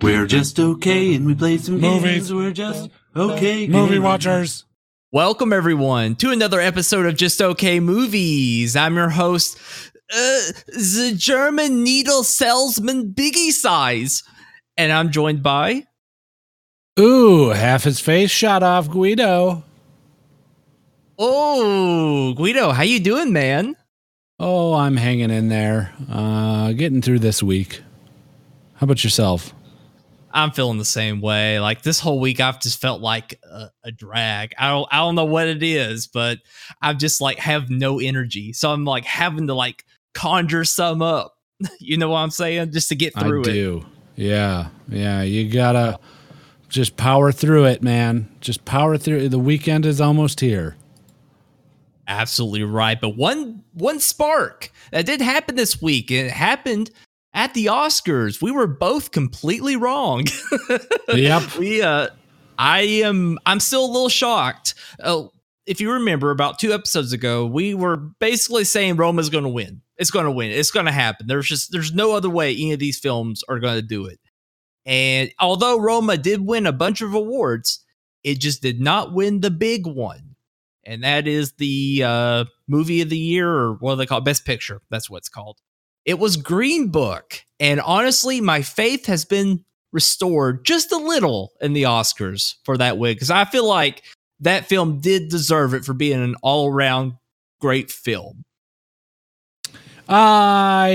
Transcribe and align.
We're 0.00 0.26
just 0.26 0.58
okay, 0.60 1.14
and 1.14 1.26
we 1.26 1.34
play 1.34 1.56
some 1.58 1.80
Movies. 1.80 2.02
games. 2.02 2.34
We're 2.34 2.52
just 2.52 2.90
okay. 3.14 3.66
Movie 3.66 3.94
games. 3.94 4.04
watchers. 4.04 4.64
Welcome 5.12 5.52
everyone 5.52 6.16
to 6.16 6.30
another 6.30 6.60
episode 6.60 7.06
of 7.06 7.16
Just 7.16 7.40
Okay 7.40 7.80
Movies. 7.80 8.76
I'm 8.76 8.96
your 8.96 9.08
host, 9.10 9.56
uh, 10.12 10.40
the 10.68 11.14
German 11.16 11.82
needle 11.82 12.24
salesman 12.24 13.14
Biggie 13.14 13.52
Size, 13.52 14.22
and 14.76 14.92
I'm 14.92 15.10
joined 15.10 15.42
by. 15.42 15.86
Ooh, 16.98 17.50
half 17.50 17.84
his 17.84 18.00
face 18.00 18.30
shot 18.30 18.62
off 18.62 18.90
Guido. 18.90 19.64
Oh, 21.18 22.34
Guido, 22.34 22.72
how 22.72 22.82
you 22.82 23.00
doing, 23.00 23.32
man? 23.32 23.76
Oh, 24.38 24.74
I'm 24.74 24.98
hanging 24.98 25.30
in 25.30 25.48
there. 25.48 25.94
Uh, 26.10 26.72
getting 26.72 27.00
through 27.00 27.20
this 27.20 27.42
week. 27.42 27.80
How 28.74 28.84
about 28.84 29.02
yourself? 29.02 29.54
I'm 30.36 30.50
feeling 30.50 30.76
the 30.76 30.84
same 30.84 31.22
way. 31.22 31.58
Like 31.60 31.80
this 31.80 31.98
whole 31.98 32.20
week, 32.20 32.40
I've 32.40 32.60
just 32.60 32.78
felt 32.78 33.00
like 33.00 33.40
a, 33.42 33.70
a 33.84 33.90
drag. 33.90 34.54
I 34.58 34.68
don't, 34.68 34.86
I 34.92 34.98
don't 34.98 35.14
know 35.14 35.24
what 35.24 35.48
it 35.48 35.62
is, 35.62 36.06
but 36.06 36.40
I've 36.82 36.98
just 36.98 37.22
like 37.22 37.38
have 37.38 37.70
no 37.70 37.98
energy. 38.00 38.52
So 38.52 38.70
I'm 38.70 38.84
like 38.84 39.06
having 39.06 39.46
to 39.46 39.54
like 39.54 39.84
conjure 40.14 40.64
some 40.64 41.02
up. 41.02 41.32
You 41.80 41.96
know 41.96 42.10
what 42.10 42.18
I'm 42.18 42.30
saying? 42.30 42.72
Just 42.72 42.90
to 42.90 42.94
get 42.94 43.18
through 43.18 43.44
I 43.46 43.48
it. 43.48 43.52
do. 43.54 43.86
Yeah, 44.14 44.68
yeah. 44.90 45.22
You 45.22 45.50
gotta 45.50 45.98
just 46.68 46.98
power 46.98 47.32
through 47.32 47.64
it, 47.64 47.82
man. 47.82 48.28
Just 48.42 48.66
power 48.66 48.98
through. 48.98 49.30
The 49.30 49.38
weekend 49.38 49.86
is 49.86 49.98
almost 49.98 50.40
here. 50.40 50.76
Absolutely 52.08 52.62
right. 52.62 53.00
But 53.00 53.16
one 53.16 53.64
one 53.72 54.00
spark 54.00 54.70
that 54.90 55.06
did 55.06 55.22
happen 55.22 55.56
this 55.56 55.80
week. 55.80 56.10
It 56.10 56.30
happened 56.30 56.90
at 57.36 57.54
the 57.54 57.66
Oscars. 57.66 58.42
We 58.42 58.50
were 58.50 58.66
both 58.66 59.12
completely 59.12 59.76
wrong. 59.76 60.24
Yep. 61.14 61.56
we 61.56 61.82
uh 61.82 62.08
I 62.58 62.80
am 62.80 63.38
I'm 63.46 63.60
still 63.60 63.84
a 63.84 63.92
little 63.92 64.08
shocked. 64.08 64.74
Oh, 65.04 65.30
if 65.66 65.80
you 65.80 65.92
remember 65.92 66.30
about 66.30 66.58
two 66.58 66.72
episodes 66.72 67.12
ago, 67.12 67.46
we 67.46 67.74
were 67.74 67.96
basically 67.96 68.64
saying 68.64 68.96
Roma's 68.96 69.30
gonna 69.30 69.48
win. 69.48 69.82
It's 69.98 70.10
gonna 70.10 70.32
win. 70.32 70.50
It's 70.50 70.70
gonna 70.72 70.90
happen. 70.92 71.26
There's 71.26 71.46
just 71.46 71.70
there's 71.70 71.92
no 71.94 72.12
other 72.16 72.30
way 72.30 72.52
any 72.52 72.72
of 72.72 72.80
these 72.80 72.98
films 72.98 73.44
are 73.48 73.60
gonna 73.60 73.82
do 73.82 74.06
it. 74.06 74.18
And 74.84 75.30
although 75.38 75.78
Roma 75.78 76.16
did 76.16 76.40
win 76.40 76.66
a 76.66 76.72
bunch 76.72 77.02
of 77.02 77.14
awards, 77.14 77.84
it 78.24 78.40
just 78.40 78.62
did 78.62 78.80
not 78.80 79.12
win 79.12 79.40
the 79.40 79.50
big 79.50 79.86
one. 79.86 80.36
And 80.84 81.04
that 81.04 81.28
is 81.28 81.52
the 81.52 82.02
uh 82.04 82.44
movie 82.66 83.02
of 83.02 83.10
the 83.10 83.18
year, 83.18 83.48
or 83.48 83.74
what 83.74 83.92
do 83.92 83.96
they 83.98 84.06
call 84.06 84.18
it? 84.18 84.24
Best 84.24 84.44
picture. 84.44 84.80
That's 84.90 85.08
what 85.10 85.18
it's 85.18 85.28
called. 85.28 85.58
It 86.06 86.18
was 86.20 86.36
Green 86.36 86.88
Book. 86.88 87.44
And 87.58 87.80
honestly, 87.80 88.40
my 88.40 88.62
faith 88.62 89.06
has 89.06 89.24
been 89.24 89.64
restored 89.92 90.64
just 90.64 90.92
a 90.92 90.96
little 90.96 91.52
in 91.60 91.72
the 91.72 91.82
Oscars 91.82 92.54
for 92.64 92.78
that 92.78 92.96
win 92.96 93.14
because 93.14 93.30
I 93.30 93.44
feel 93.44 93.66
like 93.66 94.02
that 94.40 94.66
film 94.66 95.00
did 95.00 95.28
deserve 95.28 95.74
it 95.74 95.84
for 95.84 95.94
being 95.94 96.22
an 96.22 96.36
all 96.42 96.68
around 96.68 97.14
great 97.60 97.90
film. 97.90 98.44
I 100.08 100.90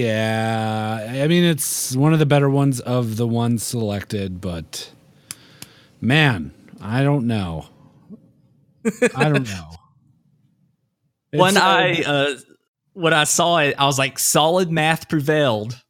yeah. 0.00 1.22
I 1.22 1.28
mean, 1.28 1.44
it's 1.44 1.94
one 1.94 2.14
of 2.14 2.18
the 2.18 2.24
better 2.24 2.48
ones 2.48 2.80
of 2.80 3.16
the 3.16 3.26
ones 3.26 3.62
selected, 3.62 4.40
but 4.40 4.90
man, 6.00 6.54
I 6.80 7.02
don't 7.02 7.26
know. 7.26 7.66
I 9.14 9.28
don't 9.28 9.44
know. 9.48 9.72
when 11.32 11.56
It's, 11.56 11.56
uh, 11.58 11.60
I 11.62 12.02
uh, 12.06 12.34
when 12.96 13.12
I 13.12 13.24
saw 13.24 13.58
it, 13.58 13.74
I 13.78 13.84
was 13.84 13.98
like, 13.98 14.18
solid 14.18 14.70
math 14.70 15.08
prevailed. 15.08 15.80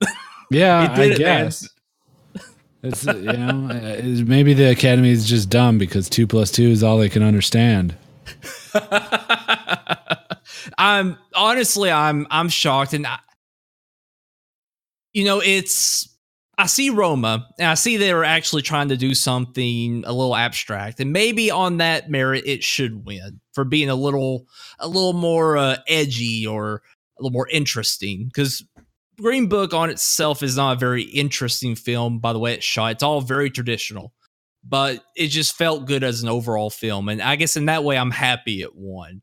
yeah, 0.50 0.94
I 0.96 1.02
it, 1.02 1.18
guess 1.18 1.68
it's 2.82 3.08
uh, 3.08 3.16
you 3.16 3.32
know 3.32 3.68
uh, 3.70 3.74
it's- 3.74 4.20
maybe 4.20 4.54
the 4.54 4.70
academy 4.70 5.10
is 5.10 5.26
just 5.28 5.50
dumb 5.50 5.78
because 5.78 6.08
two 6.08 6.26
plus 6.26 6.50
two 6.52 6.68
is 6.68 6.82
all 6.82 6.98
they 6.98 7.08
can 7.08 7.22
understand. 7.22 7.96
I'm 10.78 11.18
honestly, 11.34 11.90
I'm 11.90 12.26
I'm 12.30 12.48
shocked, 12.48 12.92
and 12.92 13.06
I, 13.06 13.18
you 15.12 15.24
know, 15.24 15.40
it's 15.40 16.13
I 16.56 16.66
see 16.66 16.90
Roma, 16.90 17.48
and 17.58 17.68
I 17.68 17.74
see 17.74 17.96
they 17.96 18.14
were 18.14 18.24
actually 18.24 18.62
trying 18.62 18.88
to 18.88 18.96
do 18.96 19.14
something 19.14 20.04
a 20.06 20.12
little 20.12 20.36
abstract, 20.36 21.00
and 21.00 21.12
maybe 21.12 21.50
on 21.50 21.78
that 21.78 22.10
merit, 22.10 22.44
it 22.46 22.62
should 22.62 23.04
win 23.04 23.40
for 23.52 23.64
being 23.64 23.88
a 23.88 23.94
little 23.94 24.46
a 24.78 24.86
little 24.86 25.14
more 25.14 25.56
uh, 25.56 25.76
edgy 25.88 26.46
or 26.46 26.82
a 27.18 27.22
little 27.22 27.32
more 27.32 27.48
interesting. 27.48 28.26
Because 28.26 28.64
Green 29.20 29.48
Book 29.48 29.72
on 29.72 29.90
itself 29.90 30.42
is 30.42 30.56
not 30.56 30.76
a 30.76 30.78
very 30.78 31.02
interesting 31.02 31.74
film 31.74 32.18
by 32.18 32.32
the 32.32 32.38
way 32.38 32.54
it's 32.54 32.64
shot. 32.64 32.92
It's 32.92 33.02
all 33.02 33.20
very 33.20 33.50
traditional. 33.50 34.12
But 34.66 35.04
it 35.14 35.28
just 35.28 35.56
felt 35.56 35.86
good 35.86 36.02
as 36.02 36.22
an 36.22 36.30
overall 36.30 36.70
film. 36.70 37.10
And 37.10 37.20
I 37.20 37.36
guess 37.36 37.54
in 37.54 37.66
that 37.66 37.84
way, 37.84 37.98
I'm 37.98 38.10
happy 38.10 38.62
it 38.62 38.74
won. 38.74 39.20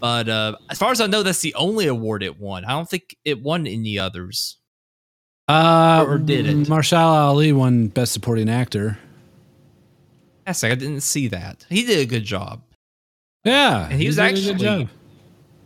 But 0.00 0.28
uh, 0.28 0.56
as 0.68 0.78
far 0.78 0.90
as 0.90 1.00
I 1.00 1.06
know, 1.06 1.22
that's 1.22 1.40
the 1.40 1.54
only 1.54 1.86
award 1.86 2.24
it 2.24 2.40
won. 2.40 2.64
I 2.64 2.72
don't 2.72 2.90
think 2.90 3.16
it 3.24 3.40
won 3.40 3.68
any 3.68 3.96
others. 3.96 4.58
Uh, 5.48 6.04
Or 6.06 6.18
did 6.18 6.46
it? 6.46 6.56
Mahershala 6.68 7.24
Ali 7.26 7.52
won 7.52 7.88
Best 7.88 8.12
Supporting 8.12 8.48
Actor. 8.48 8.98
Yes, 10.46 10.64
I 10.64 10.74
didn't 10.74 11.02
see 11.02 11.28
that. 11.28 11.66
He 11.68 11.84
did 11.84 11.98
a 11.98 12.06
good 12.06 12.24
job. 12.24 12.62
Yeah, 13.44 13.88
And 13.90 14.00
he 14.00 14.06
was 14.06 14.18
a 14.18 14.32
good 14.32 14.38
actually-. 14.38 14.88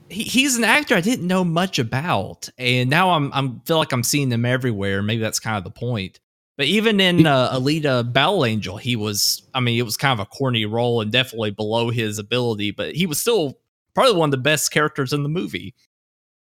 He, 0.09 0.23
he's 0.23 0.57
an 0.57 0.65
actor 0.65 0.95
I 0.95 1.01
didn't 1.01 1.27
know 1.27 1.45
much 1.45 1.79
about, 1.79 2.49
and 2.59 2.89
now 2.89 3.11
I'm 3.11 3.33
I'm 3.33 3.61
feel 3.67 3.79
like 3.79 3.93
I'm 3.93 4.05
seeing 4.05 4.31
him 4.31 4.45
everywhere. 4.45 5.03
Maybe 5.03 5.21
that's 5.21 5.41
kind 5.41 5.57
of 5.57 5.65
the 5.65 5.71
point. 5.71 6.21
But 6.57 6.67
even 6.67 7.01
in 7.01 7.27
uh, 7.27 7.53
Alita 7.53 8.13
Battle 8.13 8.45
Angel, 8.45 8.77
he 8.77 8.95
was. 8.97 9.43
I 9.53 9.61
mean, 9.61 9.79
it 9.79 9.83
was 9.83 9.97
kind 9.97 10.19
of 10.19 10.25
a 10.25 10.29
corny 10.29 10.65
role 10.65 11.01
and 11.01 11.11
definitely 11.11 11.51
below 11.51 11.91
his 11.91 12.19
ability, 12.19 12.71
but 12.71 12.95
he 12.95 13.05
was 13.05 13.21
still 13.21 13.59
probably 13.95 14.15
one 14.15 14.29
of 14.29 14.31
the 14.31 14.37
best 14.39 14.71
characters 14.71 15.13
in 15.13 15.23
the 15.25 15.29
movie. 15.29 15.75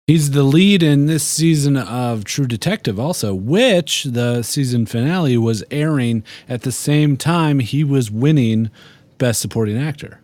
He's 0.10 0.32
the 0.32 0.42
lead 0.42 0.82
in 0.82 1.06
this 1.06 1.24
season 1.24 1.78
of 1.78 2.24
True 2.24 2.48
Detective, 2.48 3.00
also, 3.00 3.36
which 3.36 4.06
the 4.06 4.42
season 4.42 4.88
finale 4.88 5.38
was 5.38 5.64
airing 5.70 6.24
at 6.48 6.64
the 6.64 6.72
same 6.72 7.16
time 7.16 7.60
he 7.60 7.84
was 7.84 8.10
winning 8.10 8.72
Best 9.20 9.40
Supporting 9.40 9.78
Actor. 9.78 10.20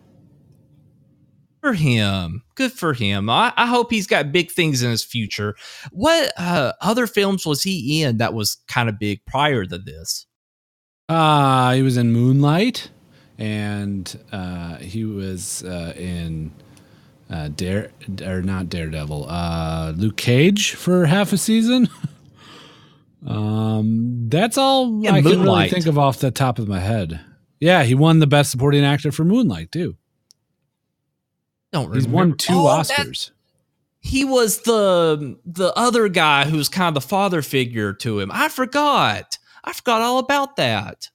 for 1.60 1.74
him. 1.74 2.42
Good 2.56 2.72
for 2.72 2.94
him. 2.94 3.30
I, 3.30 3.52
I 3.56 3.66
hope 3.66 3.92
he's 3.92 4.08
got 4.08 4.32
big 4.32 4.50
things 4.50 4.82
in 4.82 4.90
his 4.90 5.04
future. 5.04 5.54
What 5.92 6.32
uh, 6.36 6.72
other 6.80 7.06
films 7.06 7.46
was 7.46 7.62
he 7.62 8.02
in 8.02 8.16
that 8.16 8.34
was 8.34 8.56
kind 8.66 8.88
of 8.88 8.98
big 8.98 9.24
prior 9.24 9.64
to 9.66 9.78
this? 9.78 10.26
Uh, 11.08 11.74
he 11.74 11.82
was 11.82 11.96
in 11.96 12.12
Moonlight, 12.12 12.90
and 13.38 14.18
uh, 14.32 14.78
he 14.78 15.04
was 15.04 15.62
uh, 15.62 15.92
in 15.96 16.50
uh, 17.30 17.48
Dare 17.48 17.90
or 18.22 18.42
not 18.42 18.68
Daredevil, 18.68 19.26
uh, 19.28 19.92
Luke 19.96 20.16
Cage 20.16 20.74
for 20.74 21.06
half 21.06 21.32
a 21.32 21.38
season. 21.38 21.88
um, 23.26 24.28
that's 24.28 24.56
all 24.58 25.02
Yeah, 25.02 25.12
I 25.14 25.22
can 25.22 25.42
really 25.42 25.68
think 25.68 25.86
of 25.86 25.98
off 25.98 26.18
the 26.18 26.30
top 26.30 26.58
of 26.58 26.68
my 26.68 26.80
head. 26.80 27.20
Yeah, 27.60 27.82
he 27.84 27.94
won 27.94 28.18
the 28.18 28.26
Best 28.26 28.50
Supporting 28.50 28.84
Actor 28.84 29.12
for 29.12 29.24
Moonlight 29.24 29.72
too. 29.72 29.96
Don't 31.72 31.92
He's 31.94 32.04
remember. 32.06 32.16
won 32.30 32.36
two 32.36 32.52
Oh, 32.54 32.82
that- 32.82 32.86
Oscars. 32.86 33.30
he 34.00 34.24
was 34.24 34.60
the 34.60 35.38
the 35.44 35.72
other 35.76 36.08
guy 36.08 36.44
who's 36.44 36.68
kind 36.68 36.88
of 36.96 37.02
the 37.02 37.08
father 37.08 37.42
figure 37.42 37.92
to 37.94 38.20
him. 38.20 38.30
I 38.32 38.48
forgot. 38.48 39.38
I 39.64 39.72
forgot 39.72 40.00
all 40.02 40.18
about 40.18 40.56
that. 40.56 41.08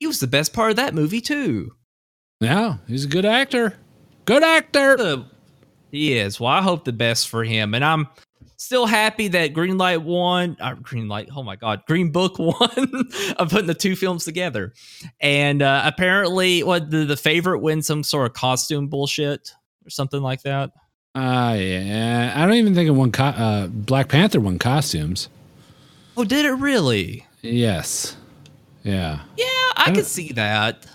He 0.00 0.06
was 0.08 0.18
the 0.18 0.26
best 0.26 0.52
part 0.52 0.70
of 0.70 0.76
that 0.76 0.94
movie 0.94 1.20
too. 1.20 1.72
Yeah, 2.40 2.78
he's 2.88 3.04
a 3.04 3.08
good 3.08 3.24
actor. 3.24 3.76
Good 4.24 4.42
actor. 4.42 4.96
Uh, 4.98 5.22
he 5.90 6.16
is. 6.18 6.38
Well, 6.40 6.50
I 6.52 6.62
hope 6.62 6.84
the 6.84 6.92
best 6.92 7.28
for 7.28 7.44
him, 7.44 7.74
and 7.74 7.84
I'm 7.84 8.08
still 8.56 8.86
happy 8.86 9.28
that 9.28 9.52
Greenlight 9.52 10.02
won. 10.02 10.56
Uh, 10.60 10.74
Greenlight. 10.76 11.28
Oh 11.36 11.42
my 11.42 11.56
God, 11.56 11.82
Green 11.86 12.10
Book 12.10 12.38
won. 12.38 13.10
of 13.36 13.50
putting 13.50 13.66
the 13.66 13.74
two 13.74 13.96
films 13.96 14.24
together, 14.24 14.72
and 15.20 15.60
uh, 15.62 15.82
apparently, 15.84 16.62
what 16.62 16.90
the, 16.90 17.04
the 17.04 17.16
favorite 17.16 17.58
win 17.60 17.82
some 17.82 18.02
sort 18.02 18.26
of 18.26 18.32
costume 18.34 18.88
bullshit 18.88 19.52
or 19.84 19.90
something 19.90 20.22
like 20.22 20.42
that. 20.42 20.70
Uh, 21.14 21.54
yeah. 21.58 22.32
I 22.34 22.46
don't 22.46 22.54
even 22.54 22.74
think 22.74 22.88
it 22.88 22.92
won. 22.92 23.12
Co- 23.12 23.24
uh, 23.24 23.66
Black 23.66 24.08
Panther 24.08 24.40
won 24.40 24.58
costumes. 24.58 25.28
Oh, 26.16 26.24
did 26.24 26.46
it 26.46 26.52
really? 26.52 27.26
Yes. 27.42 28.16
Yeah. 28.82 29.20
Yeah, 29.36 29.46
I 29.76 29.86
don't- 29.86 29.96
could 29.96 30.06
see 30.06 30.32
that. 30.32 30.86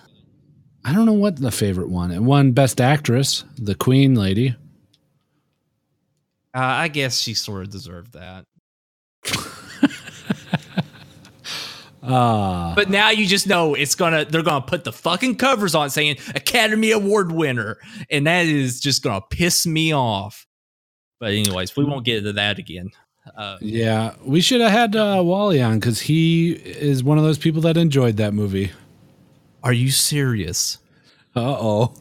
I 0.88 0.94
don't 0.94 1.06
know 1.06 1.12
what 1.12 1.36
the 1.36 1.52
favorite 1.52 1.90
one. 1.90 2.12
It 2.12 2.22
won 2.22 2.54
Best 2.54 2.80
Actress, 2.80 3.44
the 3.58 3.76
Queen 3.76 4.16
lady. 4.16 4.56
Uh, 6.56 6.60
I 6.62 6.88
guess 6.88 7.20
she 7.20 7.34
sort 7.34 7.64
of 7.64 7.70
deserved 7.72 8.14
that. 8.14 8.46
Uh, 12.02 12.74
But 12.76 12.90
now 12.90 13.10
you 13.10 13.26
just 13.26 13.48
know 13.48 13.74
it's 13.74 13.96
gonna 13.96 14.24
they're 14.24 14.44
gonna 14.44 14.66
put 14.66 14.86
the 14.86 14.94
fucking 14.94 15.36
covers 15.36 15.76
on 15.76 15.90
saying 15.90 16.20
Academy 16.36 16.92
Award 16.92 17.34
winner, 17.34 17.80
and 18.10 18.26
that 18.28 18.46
is 18.46 18.80
just 18.80 19.04
gonna 19.04 19.20
piss 19.30 19.68
me 19.68 19.94
off. 19.94 20.48
But 21.20 21.32
anyways, 21.34 21.76
we 21.76 21.84
won't 21.84 22.06
get 22.06 22.20
into 22.20 22.32
that 22.34 22.60
again. 22.60 22.92
Uh, 23.36 23.58
Yeah, 23.60 24.14
we 24.24 24.40
should 24.40 24.62
have 24.62 24.72
had 24.72 24.96
uh, 24.96 25.22
Wally 25.22 25.62
on 25.62 25.80
because 25.80 26.00
he 26.00 26.54
is 26.54 27.04
one 27.04 27.18
of 27.18 27.26
those 27.26 27.38
people 27.38 27.62
that 27.64 27.76
enjoyed 27.76 28.16
that 28.18 28.34
movie. 28.34 28.72
Are 29.64 29.74
you 29.74 29.92
serious? 29.92 30.78
Uh 31.36 31.42
oh. 31.60 31.94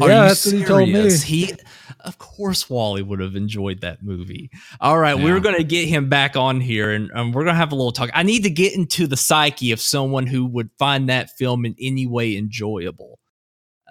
Are 0.00 0.08
yeah, 0.08 0.22
you 0.22 0.28
that's 0.28 0.46
what 0.46 0.54
he 0.54 0.64
told 0.64 0.88
me. 0.88 0.94
serious? 0.94 1.22
He, 1.22 1.52
of 2.00 2.18
course, 2.18 2.68
Wally 2.68 3.02
would 3.02 3.20
have 3.20 3.36
enjoyed 3.36 3.82
that 3.82 4.02
movie. 4.02 4.50
All 4.80 4.98
right, 4.98 5.16
Yeah. 5.16 5.22
we're 5.24 5.38
going 5.40 5.54
to 5.56 5.62
get 5.64 5.86
him 5.86 6.08
back 6.08 6.34
on 6.34 6.60
here, 6.60 6.90
and 6.90 7.10
um, 7.14 7.30
we're 7.32 7.44
going 7.44 7.54
to 7.54 7.58
have 7.58 7.70
a 7.70 7.76
little 7.76 7.92
talk. 7.92 8.10
I 8.14 8.22
need 8.24 8.42
to 8.44 8.50
get 8.50 8.74
into 8.74 9.06
the 9.06 9.16
psyche 9.16 9.70
of 9.70 9.80
someone 9.80 10.26
who 10.26 10.46
would 10.46 10.70
find 10.78 11.08
that 11.10 11.30
film 11.38 11.64
in 11.64 11.76
any 11.78 12.06
way 12.06 12.36
enjoyable, 12.36 13.20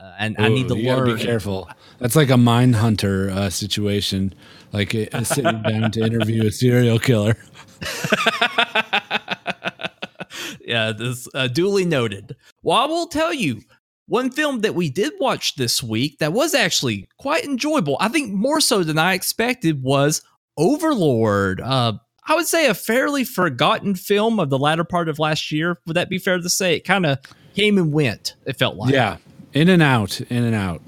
uh, 0.01 0.13
and 0.19 0.35
I 0.39 0.49
need 0.49 0.67
to 0.69 0.73
Ooh, 0.73 0.83
learn. 0.83 1.15
Be 1.15 1.23
careful. 1.23 1.69
That's 1.99 2.15
like 2.17 2.29
a 2.31 2.37
mind 2.37 2.75
hunter 2.75 3.29
uh, 3.29 3.49
situation, 3.49 4.33
like 4.73 4.93
uh, 5.13 5.23
sitting 5.23 5.61
down 5.61 5.91
to 5.91 6.01
interview 6.03 6.47
a 6.47 6.51
serial 6.51 6.99
killer. 6.99 7.37
yeah, 10.71 10.93
this 10.93 11.27
uh, 11.35 11.47
duly 11.47 11.83
noted. 11.83 12.33
Well, 12.63 12.77
I 12.77 12.85
will 12.85 13.07
tell 13.07 13.33
you 13.33 13.61
one 14.07 14.31
film 14.31 14.61
that 14.61 14.73
we 14.73 14.89
did 14.89 15.11
watch 15.19 15.55
this 15.55 15.83
week 15.83 16.17
that 16.19 16.31
was 16.31 16.53
actually 16.53 17.09
quite 17.17 17.43
enjoyable. 17.43 17.97
I 17.99 18.07
think 18.07 18.31
more 18.31 18.61
so 18.61 18.81
than 18.81 18.97
I 18.97 19.13
expected 19.13 19.83
was 19.83 20.21
Overlord. 20.55 21.59
Uh, 21.59 21.93
I 22.25 22.35
would 22.35 22.47
say 22.47 22.67
a 22.67 22.73
fairly 22.73 23.25
forgotten 23.25 23.95
film 23.95 24.39
of 24.39 24.49
the 24.49 24.57
latter 24.57 24.85
part 24.85 25.09
of 25.09 25.19
last 25.19 25.51
year. 25.51 25.77
Would 25.87 25.97
that 25.97 26.09
be 26.09 26.17
fair 26.17 26.37
to 26.37 26.49
say? 26.49 26.77
It 26.77 26.85
kind 26.85 27.05
of 27.05 27.19
came 27.53 27.77
and 27.77 27.91
went. 27.91 28.35
It 28.45 28.57
felt 28.57 28.77
like. 28.77 28.93
Yeah, 28.93 29.17
in 29.51 29.67
and 29.67 29.83
out, 29.83 30.21
in 30.21 30.45
and 30.45 30.55
out. 30.55 30.81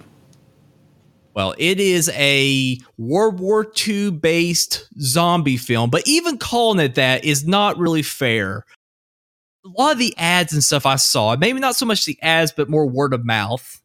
Well, 1.34 1.56
it 1.58 1.80
is 1.80 2.10
a 2.14 2.78
World 2.98 3.40
War 3.40 3.70
II 3.86 4.12
based 4.12 4.88
zombie 5.02 5.58
film, 5.58 5.90
but 5.90 6.04
even 6.06 6.38
calling 6.38 6.80
it 6.80 6.96
that 6.96 7.26
is 7.26 7.46
not 7.46 7.78
really 7.78 8.04
fair. 8.04 8.66
A 9.66 9.82
lot 9.82 9.94
of 9.94 10.00
the 10.00 10.14
ads 10.18 10.54
and 10.54 10.64
stuff 10.64 10.86
I 10.86 10.98
saw, 10.98 11.36
maybe 11.38 11.60
not 11.60 11.76
so 11.76 11.86
much 11.86 12.06
the 12.06 12.18
ads, 12.22 12.52
but 12.52 12.70
more 12.70 12.86
word 12.86 13.14
of 13.14 13.26
mouth, 13.26 13.82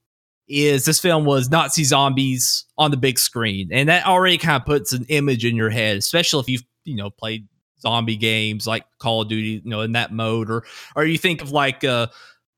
is 0.49 0.85
this 0.85 0.99
film 0.99 1.25
was 1.25 1.51
Nazi 1.51 1.85
zombies 1.85 2.65
on 2.77 2.91
the 2.91 2.97
big 2.97 3.19
screen. 3.19 3.69
And 3.71 3.89
that 3.89 4.07
already 4.07 4.39
kind 4.39 4.61
of 4.61 4.67
puts 4.67 4.93
an 4.93 5.05
image 5.09 5.45
in 5.45 5.55
your 5.55 5.71
head, 5.71 5.97
especially 5.99 6.41
if 6.41 6.49
you've, 6.49 6.65
you 6.85 6.97
know, 6.97 7.11
played 7.11 7.47
zombie 7.81 8.17
games 8.17 8.67
like 8.67 8.85
Call 8.99 9.23
of 9.23 9.29
Duty, 9.29 9.63
you 9.65 9.71
know, 9.71 9.83
in 9.83 9.93
that 9.93 10.13
mode, 10.13 10.51
or 10.51 10.65
or 10.97 11.05
you 11.05 11.19
think 11.19 11.43
of 11.43 11.53
like 11.53 11.85
uh 11.85 12.09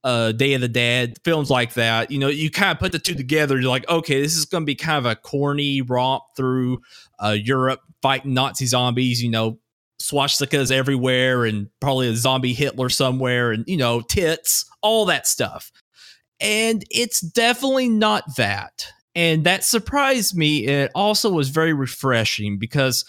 uh, 0.03 0.33
Day 0.33 0.55
of 0.55 0.61
the 0.61 0.69
Dead, 0.69 1.19
films 1.25 1.51
like 1.51 1.75
that. 1.75 2.11
You 2.11 2.19
know, 2.19 2.29
you 2.29 2.51
kind 2.51 2.73
of 2.73 2.79
put 2.79 2.93
the 2.93 2.99
two 2.99 3.15
together. 3.15 3.61
You're 3.61 3.71
like, 3.71 3.89
okay, 3.89 4.21
this 4.21 4.37
is 4.37 4.45
going 4.45 4.63
to 4.63 4.67
be 4.67 4.75
kind 4.75 4.99
of 4.99 5.11
a 5.11 5.17
corny 5.17 5.83
romp 5.83 6.23
through 6.37 6.81
uh, 7.23 7.37
Europe 7.39 7.81
fighting 8.03 8.35
Nazi 8.35 8.67
zombies. 8.67 9.23
You 9.23 9.31
know, 9.31 9.59
swastikas 10.01 10.73
everywhere, 10.73 11.45
and 11.45 11.69
probably 11.81 12.09
a 12.09 12.17
zombie 12.17 12.55
Hitler 12.55 12.89
somewhere, 12.89 13.53
and 13.53 13.65
you 13.67 13.77
know, 13.77 14.01
tits, 14.01 14.65
all 14.83 15.07
that 15.07 15.27
stuff. 15.27 15.71
And 16.41 16.85
it's 16.91 17.21
definitely 17.21 17.89
not 17.89 18.25
that. 18.37 18.87
And 19.15 19.45
that 19.45 19.65
surprised 19.65 20.37
me. 20.37 20.67
It 20.67 20.91
also 20.95 21.31
was 21.31 21.51
very 21.51 21.73
refreshing 21.73 22.59
because 22.59 23.05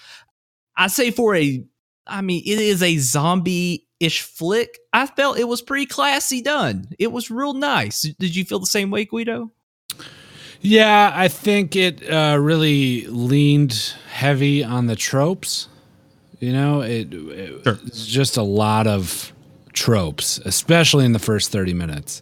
I 0.75 0.87
say 0.87 1.11
for 1.11 1.35
a, 1.35 1.63
I 2.07 2.21
mean, 2.21 2.43
it 2.45 2.59
is 2.59 2.83
a 2.83 2.97
zombie 2.97 3.87
ish 3.99 4.21
flick. 4.21 4.79
I 4.91 5.05
felt 5.05 5.37
it 5.37 5.47
was 5.47 5.61
pretty 5.61 5.85
classy 5.85 6.41
done. 6.41 6.87
It 6.99 7.11
was 7.11 7.31
real 7.31 7.53
nice. 7.53 8.01
Did 8.01 8.35
you 8.35 8.43
feel 8.43 8.59
the 8.59 8.65
same 8.65 8.91
way, 8.91 9.05
Guido? 9.05 9.51
Yeah, 10.59 11.11
I 11.15 11.27
think 11.27 11.75
it 11.75 12.07
uh, 12.11 12.37
really 12.39 13.07
leaned 13.07 13.93
heavy 14.11 14.63
on 14.63 14.87
the 14.87 14.95
tropes. 14.95 15.67
You 16.41 16.51
know, 16.53 16.81
it, 16.81 17.13
it 17.13 17.63
Sure. 17.63 17.79
it's 17.85 18.05
just 18.05 18.35
a 18.35 18.43
lot 18.43 18.87
of 18.87 19.31
tropes, 19.73 20.39
especially 20.39 21.05
in 21.05 21.13
the 21.13 21.19
first 21.19 21.51
30 21.51 21.73
minutes 21.73 22.21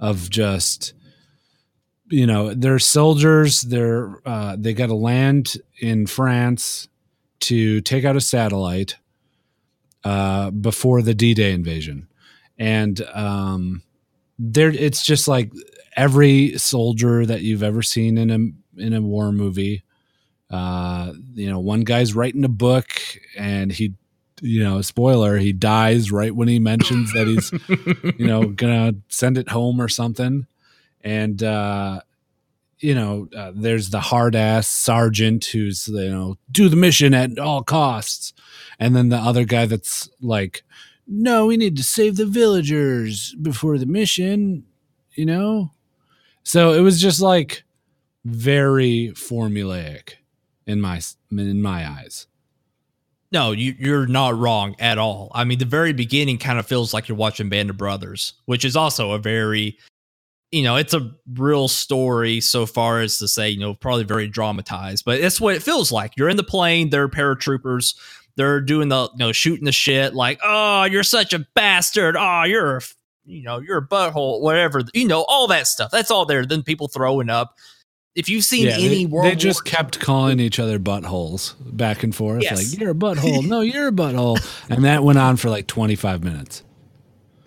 of 0.00 0.30
just 0.30 0.94
you 2.08 2.24
know, 2.24 2.54
they're 2.54 2.78
soldiers, 2.78 3.62
they're 3.62 4.20
uh, 4.24 4.54
they 4.56 4.72
got 4.74 4.86
to 4.86 4.94
land 4.94 5.56
in 5.80 6.06
France 6.06 6.88
to 7.40 7.80
take 7.80 8.04
out 8.04 8.14
a 8.16 8.20
satellite 8.20 8.96
uh, 10.04 10.50
before 10.52 11.02
the 11.02 11.14
D-Day 11.14 11.52
invasion. 11.52 12.08
And 12.58 13.02
um 13.12 13.82
there 14.38 14.70
it's 14.70 15.04
just 15.04 15.28
like 15.28 15.50
every 15.96 16.56
soldier 16.58 17.26
that 17.26 17.40
you've 17.42 17.62
ever 17.62 17.82
seen 17.82 18.18
in 18.18 18.30
a 18.30 18.80
in 18.82 18.92
a 18.94 19.00
war 19.00 19.32
movie. 19.32 19.82
Uh, 20.50 21.12
you 21.34 21.50
know, 21.50 21.58
one 21.58 21.82
guy's 21.82 22.14
writing 22.14 22.44
a 22.44 22.48
book 22.48 22.88
and 23.36 23.72
he, 23.72 23.94
you 24.40 24.62
know, 24.62 24.80
spoiler, 24.82 25.38
he 25.38 25.52
dies 25.52 26.12
right 26.12 26.34
when 26.34 26.48
he 26.48 26.58
mentions 26.58 27.12
that 27.12 27.26
he's, 27.26 27.52
you 28.18 28.26
know, 28.26 28.48
gonna 28.48 28.94
send 29.08 29.38
it 29.38 29.48
home 29.48 29.80
or 29.80 29.88
something. 29.88 30.46
And 31.02 31.42
uh, 31.42 32.00
you 32.78 32.94
know, 32.94 33.28
uh, 33.36 33.52
there's 33.54 33.90
the 33.90 34.00
hard 34.00 34.36
ass 34.36 34.68
sergeant 34.68 35.46
who's 35.46 35.88
you 35.88 36.10
know 36.10 36.36
do 36.50 36.68
the 36.68 36.76
mission 36.76 37.14
at 37.14 37.38
all 37.38 37.62
costs, 37.62 38.32
and 38.78 38.94
then 38.94 39.08
the 39.08 39.16
other 39.16 39.44
guy 39.44 39.66
that's 39.66 40.10
like, 40.20 40.62
no, 41.06 41.46
we 41.46 41.56
need 41.56 41.76
to 41.76 41.84
save 41.84 42.16
the 42.16 42.26
villagers 42.26 43.34
before 43.40 43.78
the 43.78 43.86
mission. 43.86 44.64
You 45.14 45.26
know, 45.26 45.72
so 46.42 46.72
it 46.72 46.80
was 46.80 47.00
just 47.00 47.20
like 47.20 47.64
very 48.24 49.12
formulaic 49.14 50.14
in 50.66 50.80
my 50.80 51.00
in 51.30 51.62
my 51.62 51.88
eyes. 51.88 52.26
No, 53.32 53.50
you, 53.52 53.74
you're 53.78 54.06
not 54.06 54.38
wrong 54.38 54.76
at 54.78 54.98
all. 54.98 55.32
I 55.34 55.44
mean, 55.44 55.58
the 55.58 55.64
very 55.64 55.92
beginning 55.92 56.38
kind 56.38 56.58
of 56.58 56.66
feels 56.66 56.94
like 56.94 57.08
you're 57.08 57.18
watching 57.18 57.48
Band 57.48 57.70
of 57.70 57.76
Brothers, 57.76 58.34
which 58.44 58.64
is 58.64 58.76
also 58.76 59.10
a 59.12 59.18
very, 59.18 59.76
you 60.52 60.62
know, 60.62 60.76
it's 60.76 60.94
a 60.94 61.10
real 61.34 61.66
story 61.66 62.40
so 62.40 62.66
far 62.66 63.00
as 63.00 63.18
to 63.18 63.26
say, 63.26 63.50
you 63.50 63.58
know, 63.58 63.74
probably 63.74 64.04
very 64.04 64.28
dramatized, 64.28 65.04
but 65.04 65.20
it's 65.20 65.40
what 65.40 65.56
it 65.56 65.62
feels 65.62 65.90
like. 65.90 66.12
You're 66.16 66.28
in 66.28 66.36
the 66.36 66.44
plane, 66.44 66.90
they're 66.90 67.08
paratroopers, 67.08 67.96
they're 68.36 68.60
doing 68.60 68.88
the, 68.90 69.08
you 69.12 69.18
know, 69.18 69.32
shooting 69.32 69.64
the 69.64 69.72
shit 69.72 70.14
like, 70.14 70.38
oh, 70.44 70.84
you're 70.84 71.02
such 71.02 71.32
a 71.32 71.44
bastard. 71.54 72.16
Oh, 72.16 72.44
you're, 72.44 72.80
you 73.24 73.42
know, 73.42 73.58
you're 73.58 73.78
a 73.78 73.86
butthole, 73.86 74.40
whatever, 74.40 74.82
you 74.94 75.08
know, 75.08 75.24
all 75.28 75.48
that 75.48 75.66
stuff. 75.66 75.90
That's 75.90 76.12
all 76.12 76.26
there. 76.26 76.46
Then 76.46 76.62
people 76.62 76.86
throwing 76.86 77.28
up. 77.28 77.56
If 78.16 78.28
you've 78.28 78.44
seen 78.44 78.66
Yeah, 78.66 78.72
any 78.78 79.04
they, 79.04 79.06
World 79.06 79.26
they 79.26 79.36
just 79.36 79.64
War 79.64 79.70
kept 79.70 80.00
calling 80.00 80.40
each 80.40 80.58
other 80.58 80.78
buttholes 80.78 81.54
back 81.60 82.02
and 82.02 82.14
forth. 82.14 82.42
Yes. 82.42 82.56
Like 82.72 82.80
you're 82.80 82.90
a 82.90 82.94
butthole. 82.94 83.46
No, 83.48 83.60
you're 83.60 83.88
a 83.88 83.92
butthole. 83.92 84.38
And 84.70 84.84
that 84.84 85.04
went 85.04 85.18
on 85.18 85.36
for 85.36 85.50
like 85.50 85.66
25 85.66 86.24
minutes. 86.24 86.62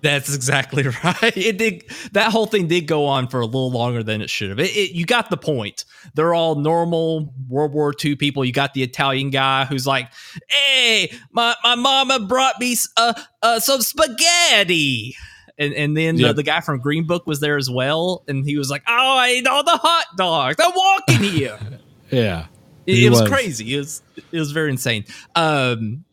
That's 0.01 0.33
exactly 0.33 0.83
right. 1.03 1.35
It 1.35 1.57
did. 1.57 1.83
That 2.13 2.31
whole 2.31 2.45
thing 2.45 2.67
did 2.67 2.87
go 2.87 3.05
on 3.05 3.27
for 3.27 3.41
a 3.41 3.45
little 3.45 3.69
longer 3.71 4.01
than 4.01 4.21
it 4.21 4.29
should 4.29 4.49
have. 4.49 4.59
It, 4.59 4.69
it- 4.75 4.91
you 4.95 5.05
got 5.05 5.29
the 5.29 5.35
point. 5.35 5.83
They're 6.13 6.33
all 6.33 6.55
normal 6.55 7.33
World 7.49 7.73
War 7.73 7.93
II 8.01 8.15
people. 8.15 8.45
You 8.45 8.53
got 8.53 8.73
the 8.73 8.81
Italian 8.83 9.29
guy 9.29 9.65
who's 9.65 9.85
like, 9.85 10.07
"Hey, 10.49 11.11
my, 11.33 11.53
my 11.63 11.75
mama 11.75 12.19
brought 12.21 12.59
me 12.61 12.77
uh, 12.95 13.13
uh, 13.41 13.59
some 13.59 13.81
spaghetti," 13.81 15.15
and 15.59 15.73
and 15.73 15.95
then 15.95 16.15
the, 16.15 16.23
Yep. 16.23 16.35
the 16.37 16.43
guy 16.43 16.61
from 16.61 16.79
Green 16.79 17.05
Book 17.05 17.27
was 17.27 17.39
there 17.41 17.57
as 17.57 17.69
well, 17.69 18.23
and 18.27 18.43
he 18.45 18.57
was 18.57 18.69
like, 18.71 18.81
"Oh, 18.87 19.17
I 19.17 19.27
ate 19.27 19.45
all 19.47 19.63
the 19.63 19.77
hot 19.77 20.05
dogs. 20.17 20.55
I'm 20.59 20.71
walking 20.75 21.23
here." 21.23 21.59
Yeah. 22.11 22.47
It, 22.87 23.03
it 23.03 23.09
was, 23.11 23.21
was. 23.21 23.29
crazy. 23.29 23.75
It 23.75 23.77
was 23.77 24.01
it 24.31 24.39
was 24.39 24.51
very 24.51 24.71
insane. 24.71 25.05
Um, 25.35 26.05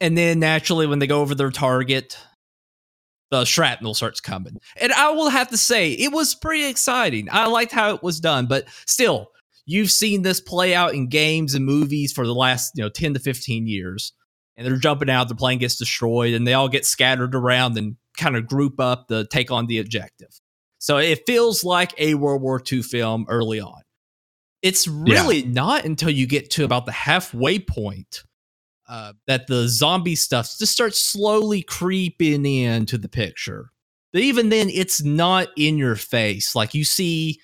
and 0.00 0.16
then 0.16 0.38
naturally, 0.38 0.86
when 0.86 0.98
they 0.98 1.06
go 1.06 1.20
over 1.20 1.34
their 1.34 1.50
target, 1.50 2.16
the 3.30 3.44
shrapnel 3.44 3.92
starts 3.92 4.18
coming. 4.20 4.56
And 4.80 4.92
I 4.94 5.10
will 5.10 5.28
have 5.28 5.50
to 5.50 5.58
say, 5.58 5.92
it 5.92 6.10
was 6.10 6.34
pretty 6.34 6.64
exciting. 6.64 7.28
I 7.30 7.48
liked 7.48 7.70
how 7.72 7.94
it 7.94 8.02
was 8.02 8.18
done, 8.18 8.46
but 8.46 8.64
still, 8.86 9.28
you've 9.66 9.90
seen 9.90 10.22
this 10.22 10.40
play 10.40 10.74
out 10.74 10.94
in 10.94 11.08
games 11.08 11.54
and 11.54 11.66
movies 11.66 12.12
for 12.12 12.26
the 12.26 12.34
last 12.34 12.72
you 12.74 12.82
know 12.82 12.88
ten 12.88 13.12
to 13.12 13.20
fifteen 13.20 13.66
years. 13.66 14.14
And 14.56 14.66
they're 14.66 14.76
jumping 14.76 15.10
out, 15.10 15.28
the 15.28 15.34
plane 15.34 15.58
gets 15.58 15.76
destroyed, 15.76 16.32
and 16.32 16.46
they 16.46 16.54
all 16.54 16.68
get 16.70 16.86
scattered 16.86 17.34
around 17.34 17.76
and 17.76 17.96
kind 18.16 18.36
of 18.36 18.46
group 18.46 18.80
up 18.80 19.08
to 19.08 19.26
take 19.26 19.50
on 19.50 19.66
the 19.66 19.78
objective. 19.78 20.40
So 20.78 20.98
it 20.98 21.22
feels 21.26 21.62
like 21.64 21.94
a 21.98 22.14
World 22.14 22.42
War 22.42 22.60
II 22.70 22.82
film 22.82 23.26
early 23.28 23.60
on. 23.60 23.82
It's 24.62 24.86
really 24.86 25.42
not 25.42 25.84
until 25.84 26.10
you 26.10 26.26
get 26.26 26.50
to 26.52 26.64
about 26.64 26.86
the 26.86 26.92
halfway 26.92 27.58
point 27.58 28.22
uh, 28.88 29.12
that 29.26 29.46
the 29.46 29.68
zombie 29.68 30.16
stuff 30.16 30.46
just 30.58 30.72
starts 30.72 31.00
slowly 31.00 31.62
creeping 31.62 32.44
into 32.44 32.98
the 32.98 33.08
picture. 33.08 33.70
But 34.12 34.22
even 34.22 34.50
then, 34.50 34.68
it's 34.68 35.02
not 35.02 35.48
in 35.56 35.78
your 35.78 35.96
face. 35.96 36.54
Like 36.54 36.74
you 36.74 36.84
see, 36.84 37.40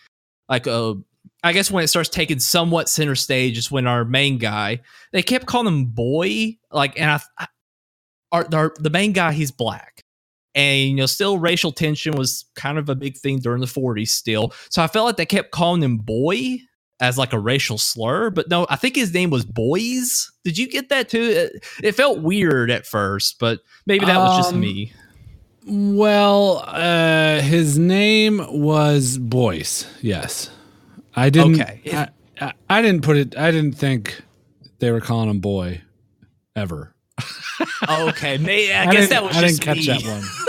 like 0.48 0.66
a, 0.66 0.96
I 1.42 1.52
guess 1.52 1.70
when 1.70 1.84
it 1.84 1.88
starts 1.88 2.08
taking 2.08 2.40
somewhat 2.40 2.88
center 2.88 3.14
stage 3.14 3.56
is 3.56 3.70
when 3.70 3.86
our 3.86 4.04
main 4.04 4.38
guy. 4.38 4.80
They 5.12 5.22
kept 5.22 5.46
calling 5.46 5.72
him 5.72 5.84
boy, 5.86 6.58
like, 6.70 7.00
and 7.00 7.10
I, 7.10 7.20
I 7.38 7.46
our, 8.32 8.46
our 8.52 8.74
the 8.78 8.90
main 8.90 9.12
guy 9.12 9.32
he's 9.32 9.50
black, 9.50 10.04
and 10.58 10.88
you 10.90 10.96
know, 10.96 11.06
still 11.06 11.38
racial 11.38 11.70
tension 11.70 12.16
was 12.16 12.44
kind 12.56 12.78
of 12.78 12.88
a 12.88 12.96
big 12.96 13.16
thing 13.16 13.38
during 13.38 13.60
the 13.60 13.66
'40s. 13.66 14.08
Still, 14.08 14.52
so 14.70 14.82
I 14.82 14.88
felt 14.88 15.06
like 15.06 15.16
they 15.16 15.24
kept 15.24 15.52
calling 15.52 15.82
him 15.82 15.98
boy 15.98 16.58
as 16.98 17.16
like 17.16 17.32
a 17.32 17.38
racial 17.38 17.78
slur, 17.78 18.28
but 18.30 18.48
no, 18.50 18.66
I 18.68 18.74
think 18.74 18.96
his 18.96 19.14
name 19.14 19.30
was 19.30 19.44
Boyce. 19.44 20.32
Did 20.42 20.58
you 20.58 20.68
get 20.68 20.88
that 20.88 21.08
too? 21.08 21.22
It, 21.22 21.64
it 21.80 21.92
felt 21.92 22.22
weird 22.22 22.72
at 22.72 22.86
first, 22.86 23.38
but 23.38 23.60
maybe 23.86 24.04
that 24.04 24.18
was 24.18 24.36
just 24.36 24.52
Um, 24.52 24.60
me. 24.60 24.92
Well, 25.64 26.64
uh, 26.66 27.40
his 27.40 27.78
name 27.78 28.44
was 28.48 29.16
Boyce. 29.16 29.86
Yes, 30.02 30.50
I 31.14 31.30
didn't. 31.30 31.60
Okay. 31.60 31.80
I, 31.92 32.08
I, 32.40 32.52
I 32.68 32.82
didn't 32.82 33.04
put 33.04 33.16
it. 33.16 33.38
I 33.38 33.52
didn't 33.52 33.76
think 33.76 34.20
they 34.80 34.90
were 34.90 35.00
calling 35.00 35.30
him 35.30 35.38
boy 35.38 35.82
ever. 36.56 36.96
Okay, 37.88 38.38
may, 38.38 38.72
I, 38.72 38.84
I 38.84 38.92
guess 38.92 39.08
that 39.08 39.22
was 39.22 39.36
I 39.36 39.40
didn't 39.40 39.60
catch 39.60 39.78
me. 39.78 39.86
that 39.86 40.02
one. 40.04 40.22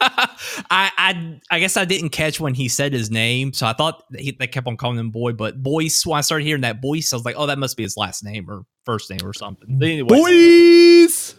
I, 0.70 0.90
I 0.96 1.40
I 1.50 1.60
guess 1.60 1.76
I 1.76 1.84
didn't 1.84 2.10
catch 2.10 2.40
when 2.40 2.54
he 2.54 2.68
said 2.68 2.92
his 2.92 3.10
name, 3.10 3.52
so 3.52 3.66
I 3.66 3.72
thought 3.72 4.04
he, 4.16 4.32
they 4.32 4.46
kept 4.46 4.66
on 4.66 4.76
calling 4.76 4.98
him 4.98 5.10
boy. 5.10 5.32
But 5.32 5.62
Boyce, 5.62 6.06
when 6.06 6.18
I 6.18 6.20
started 6.20 6.44
hearing 6.44 6.62
that 6.62 6.80
Boyce, 6.80 7.12
I 7.12 7.16
was 7.16 7.24
like, 7.24 7.36
oh, 7.38 7.46
that 7.46 7.58
must 7.58 7.76
be 7.76 7.82
his 7.82 7.96
last 7.96 8.24
name 8.24 8.48
or 8.48 8.64
first 8.84 9.10
name 9.10 9.20
or 9.24 9.32
something. 9.32 9.78
But 9.78 9.88
anyways, 9.88 11.34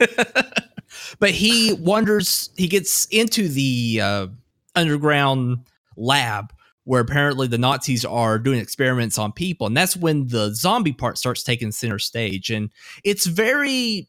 but 1.18 1.30
he 1.30 1.72
wonders 1.74 2.50
he 2.56 2.68
gets 2.68 3.06
into 3.06 3.48
the 3.48 4.00
uh, 4.02 4.26
underground 4.74 5.66
lab 5.96 6.52
where 6.84 7.02
apparently 7.02 7.46
the 7.46 7.58
nazis 7.58 8.04
are 8.04 8.38
doing 8.38 8.58
experiments 8.58 9.18
on 9.18 9.32
people 9.32 9.66
and 9.66 9.76
that's 9.76 9.96
when 9.96 10.26
the 10.28 10.52
zombie 10.54 10.92
part 10.92 11.18
starts 11.18 11.42
taking 11.42 11.70
center 11.70 11.98
stage 11.98 12.50
and 12.50 12.70
it's 13.04 13.26
very 13.26 14.08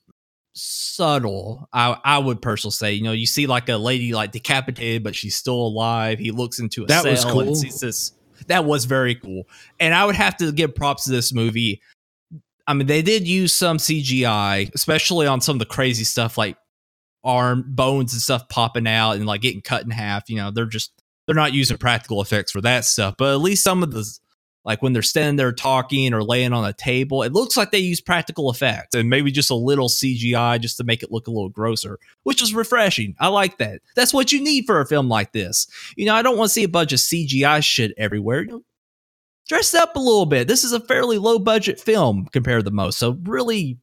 subtle 0.53 1.69
i, 1.71 1.97
I 2.03 2.17
would 2.17 2.41
personally 2.41 2.71
say 2.71 2.93
you 2.93 3.03
know 3.03 3.13
you 3.13 3.25
see 3.25 3.47
like 3.47 3.69
a 3.69 3.77
lady 3.77 4.13
like 4.13 4.31
decapitated 4.31 5.03
but 5.03 5.15
she's 5.15 5.35
still 5.35 5.55
alive 5.55 6.19
he 6.19 6.31
looks 6.31 6.59
into 6.59 6.83
a 6.83 6.87
That 6.87 7.05
was 7.05 7.21
cell 7.21 7.39
and 7.39 7.47
cool. 7.47 7.55
sees 7.55 7.79
this 7.79 8.11
that 8.47 8.65
was 8.65 8.85
very 8.85 9.15
cool 9.15 9.43
and 9.79 9.93
i 9.93 10.03
would 10.03 10.15
have 10.15 10.35
to 10.37 10.51
give 10.51 10.75
props 10.75 11.05
to 11.05 11.11
this 11.11 11.33
movie 11.33 11.81
I 12.67 12.73
mean, 12.73 12.87
they 12.87 13.01
did 13.01 13.27
use 13.27 13.53
some 13.53 13.77
CGI, 13.77 14.73
especially 14.73 15.27
on 15.27 15.41
some 15.41 15.55
of 15.55 15.59
the 15.59 15.65
crazy 15.65 16.03
stuff 16.03 16.37
like 16.37 16.57
arm 17.23 17.65
bones 17.67 18.13
and 18.13 18.21
stuff 18.21 18.47
popping 18.49 18.87
out 18.87 19.13
and 19.13 19.25
like 19.25 19.41
getting 19.41 19.61
cut 19.61 19.83
in 19.83 19.89
half. 19.89 20.29
You 20.29 20.37
know, 20.37 20.51
they're 20.51 20.65
just 20.67 20.93
they're 21.25 21.35
not 21.35 21.53
using 21.53 21.77
practical 21.77 22.21
effects 22.21 22.51
for 22.51 22.61
that 22.61 22.85
stuff. 22.85 23.15
But 23.17 23.33
at 23.33 23.41
least 23.41 23.63
some 23.63 23.83
of 23.83 23.91
the 23.91 24.09
like 24.63 24.81
when 24.81 24.93
they're 24.93 25.01
standing 25.01 25.37
there 25.37 25.51
talking 25.51 26.13
or 26.13 26.23
laying 26.23 26.53
on 26.53 26.65
a 26.65 26.73
table, 26.73 27.23
it 27.23 27.33
looks 27.33 27.57
like 27.57 27.71
they 27.71 27.79
use 27.79 27.99
practical 27.99 28.51
effects 28.51 28.93
and 28.93 29.09
maybe 29.09 29.31
just 29.31 29.49
a 29.49 29.55
little 29.55 29.89
CGI 29.89 30.59
just 30.59 30.77
to 30.77 30.83
make 30.83 31.01
it 31.01 31.11
look 31.11 31.27
a 31.27 31.31
little 31.31 31.49
grosser, 31.49 31.97
which 32.23 32.41
is 32.41 32.53
refreshing. 32.53 33.15
I 33.19 33.29
like 33.29 33.57
that. 33.57 33.81
That's 33.95 34.13
what 34.13 34.31
you 34.31 34.41
need 34.41 34.65
for 34.65 34.79
a 34.79 34.85
film 34.85 35.09
like 35.09 35.31
this. 35.31 35.67
You 35.95 36.05
know, 36.05 36.15
I 36.15 36.21
don't 36.21 36.37
want 36.37 36.49
to 36.49 36.53
see 36.53 36.63
a 36.63 36.69
bunch 36.69 36.93
of 36.93 36.99
CGI 36.99 37.63
shit 37.63 37.93
everywhere. 37.97 38.41
You 38.41 38.47
know, 38.47 38.63
dress 39.47 39.73
up 39.73 39.95
a 39.95 39.99
little 39.99 40.27
bit. 40.27 40.47
This 40.47 40.63
is 40.63 40.73
a 40.73 40.79
fairly 40.79 41.17
low 41.17 41.39
budget 41.39 41.79
film 41.79 42.27
compared 42.31 42.65
to 42.65 42.71
most. 42.71 42.99
So 42.99 43.17
really 43.23 43.79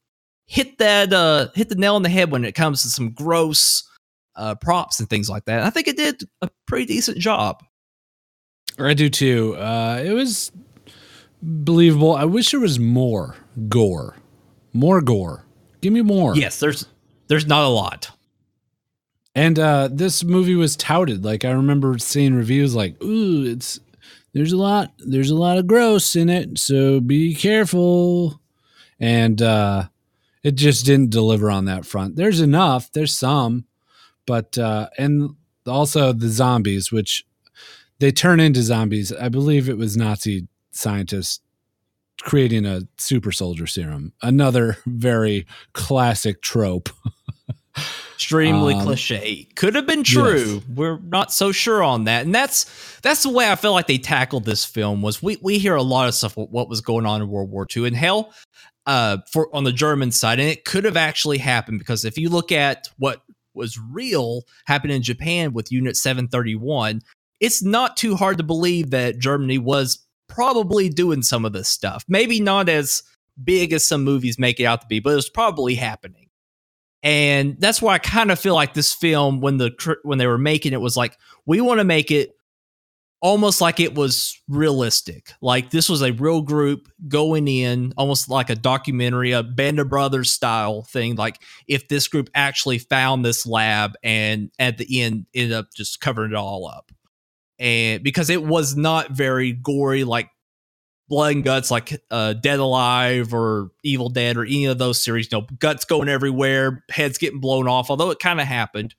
hit 0.47 0.79
that 0.79 1.13
uh 1.13 1.49
hit 1.55 1.69
the 1.69 1.75
nail 1.75 1.97
on 1.97 2.03
the 2.03 2.09
head 2.09 2.31
when 2.31 2.43
it 2.43 2.55
comes 2.55 2.83
to 2.83 2.89
some 2.89 3.11
gross 3.11 3.87
uh 4.35 4.55
props 4.55 5.01
and 5.01 5.11
things 5.11 5.29
like 5.29 5.45
that. 5.45 5.63
I 5.63 5.71
think 5.71 5.89
it 5.89 5.97
did 5.97 6.23
a 6.41 6.49
pretty 6.67 6.87
decent 6.87 7.19
job. 7.19 7.63
I 8.79 8.95
do 8.95 9.09
too. 9.09 9.57
Uh, 9.57 10.01
it 10.05 10.13
was 10.13 10.53
believable. 11.43 12.15
I 12.15 12.25
wish 12.25 12.51
there 12.51 12.61
was 12.61 12.79
more 12.79 13.37
gore, 13.69 14.17
more 14.73 15.01
gore. 15.01 15.45
Give 15.81 15.93
me 15.93 16.03
more. 16.03 16.37
Yes, 16.37 16.61
there's 16.61 16.87
there's 17.29 17.47
not 17.47 17.65
a 17.65 17.69
lot. 17.69 18.11
And 19.35 19.59
uh, 19.59 19.89
this 19.93 20.25
movie 20.25 20.57
was 20.57 20.75
touted. 20.77 21.25
Like 21.25 21.45
I 21.45 21.51
remember 21.51 21.99
seeing 21.99 22.35
reviews 22.35 22.75
like, 22.75 23.01
"Ooh, 23.03 23.45
it's 23.45 23.79
there's 24.33 24.53
a 24.53 24.57
lot 24.57 24.93
there's 24.99 25.31
a 25.31 25.37
lot 25.37 25.59
of 25.59 25.67
gross 25.67 26.17
in 26.17 26.29
it, 26.29 26.59
so 26.59 27.01
be 27.01 27.35
careful." 27.35 28.41
And 29.01 29.41
uh, 29.41 29.85
it 30.43 30.57
just 30.57 30.85
didn't 30.85 31.11
deliver 31.11 31.51
on 31.51 31.67
that 31.67 31.87
front. 31.87 32.17
There's 32.17 32.41
enough. 32.41 32.91
There's 32.91 33.15
some, 33.15 33.67
but 34.27 34.59
uh, 34.59 34.89
and 34.99 35.37
also 35.67 36.13
the 36.13 36.29
zombies, 36.29 36.91
which 36.91 37.25
they 38.01 38.11
turn 38.11 38.41
into 38.41 38.63
zombies. 38.63 39.13
I 39.13 39.29
believe 39.29 39.69
it 39.69 39.79
was 39.79 39.97
Nazi 39.97 40.49
scientists 40.79 41.41
creating 42.23 42.67
a 42.67 42.83
super 42.97 43.33
soldier 43.33 43.67
serum. 43.67 44.13
Another 44.23 44.79
very 44.87 45.47
classic 45.73 46.43
trope. 46.43 46.89
Extremely 48.15 48.75
Um, 48.75 48.83
cliche. 48.83 49.47
Could 49.55 49.77
have 49.77 49.87
been 49.87 50.03
true. 50.03 50.63
We're 50.75 50.99
not 50.99 51.33
so 51.33 51.53
sure 51.53 51.83
on 51.83 52.05
that. 52.05 52.25
And 52.27 52.35
that's 52.35 52.67
that's 53.03 53.23
the 53.23 53.29
way 53.29 53.49
I 53.51 53.55
feel 53.55 53.73
like 53.73 53.87
they 53.87 53.99
tackled 53.99 54.45
this 54.45 54.65
film 54.65 55.01
was 55.03 55.23
we 55.23 55.39
we 55.43 55.59
hear 55.59 55.77
a 55.77 55.83
lot 55.83 56.09
of 56.09 56.15
stuff 56.15 56.37
what 56.37 56.51
what 56.51 56.69
was 56.69 56.81
going 56.81 57.07
on 57.07 57.23
in 57.23 57.29
World 57.29 57.51
War 57.51 57.67
II. 57.75 57.87
And 57.87 57.95
hell, 57.97 58.33
uh 58.87 59.19
for 59.31 59.55
on 59.55 59.63
the 59.63 59.73
German 59.73 60.11
side, 60.11 60.41
and 60.41 60.49
it 60.49 60.65
could 60.65 60.85
have 60.85 60.97
actually 60.97 61.39
happened 61.39 61.79
because 61.79 62.05
if 62.05 62.19
you 62.19 62.29
look 62.29 62.51
at 62.51 62.89
what 62.99 63.23
was 63.55 63.79
real 63.79 64.43
happened 64.67 64.93
in 64.93 65.03
Japan 65.03 65.53
with 65.53 65.71
Unit 65.71 65.97
731, 65.97 67.03
it's 67.39 67.63
not 67.63 67.97
too 67.97 68.17
hard 68.17 68.39
to 68.39 68.45
believe 68.45 68.91
that 68.91 69.21
Germany 69.21 69.59
was 69.59 70.05
probably 70.29 70.89
doing 70.89 71.23
some 71.23 71.45
of 71.45 71.53
this 71.53 71.69
stuff. 71.69 72.05
Maybe 72.09 72.41
not 72.41 72.69
as 72.69 73.03
big 73.43 73.73
as 73.73 73.87
some 73.87 74.05
movies 74.05 74.39
make 74.39 74.61
it 74.61 74.65
out 74.65 74.83
to 74.83 74.87
be, 74.87 75.01
but 75.01 75.13
it 75.13 75.17
was 75.17 75.31
probably 75.31 75.75
happening. 75.75 76.29
And 77.03 77.57
that's 77.61 77.81
why 77.81 77.95
I 77.95 77.99
kind 77.99 78.31
of 78.31 78.39
feel 78.39 78.55
like 78.55 78.75
this 78.75 78.93
film, 78.93 79.41
when 79.41 79.59
the 79.59 79.97
when 80.03 80.19
they 80.19 80.27
were 80.27 80.39
making 80.39 80.73
it, 80.73 80.81
was 80.81 80.97
like 80.97 81.17
we 81.47 81.61
want 81.61 81.79
to 81.79 81.85
make 81.85 82.11
it 82.11 82.33
almost 83.21 83.61
like 83.61 83.81
it 83.81 83.95
was 83.95 84.41
realistic. 84.49 85.33
Like 85.41 85.71
this 85.71 85.89
was 85.89 86.03
a 86.03 86.13
real 86.13 86.43
group 86.43 86.89
going 87.09 87.49
in, 87.49 87.93
almost 87.97 88.29
like 88.29 88.51
a 88.51 88.55
documentary, 88.55 89.33
a 89.33 89.43
Band 89.43 89.81
of 89.81 89.89
Brothers 89.89 90.31
style 90.31 90.83
thing. 90.83 91.17
Like 91.17 91.43
if 91.67 91.89
this 91.89 92.09
group 92.09 92.31
actually 92.35 92.79
found 92.79 93.25
this 93.25 93.47
lab 93.47 93.95
and 94.03 94.51
at 94.59 94.79
the 94.79 95.01
end 95.01 95.27
ended 95.35 95.53
up 95.53 95.67
just 95.75 96.01
covering 96.01 96.33
it 96.33 96.37
all 96.37 96.67
up, 96.67 96.93
and 97.59 98.03
because 98.03 98.31
it 98.31 98.43
was 98.43 98.77
not 98.77 99.11
very 99.11 99.53
gory, 99.53 100.05
like 100.05 100.31
blood 101.09 101.35
and 101.35 101.45
guts 101.45 101.71
like 101.71 102.01
uh, 102.11 102.35
Dead 102.35 102.59
Alive 102.59 103.33
or 103.33 103.71
Evil 103.83 104.09
Dead 104.09 104.37
or 104.37 104.45
any 104.45 104.67
of 104.67 104.79
those 104.79 105.03
series. 105.03 105.31
You 105.33 105.39
know, 105.39 105.47
guts 105.59 105.85
going 105.85 106.09
everywhere, 106.09 106.85
heads 106.91 107.19
getting 107.19 107.41
blown 107.41 107.67
off. 107.67 107.91
Although 107.91 108.11
it 108.11 108.19
kind 108.19 108.41
of 108.41 108.47
happened, 108.47 108.95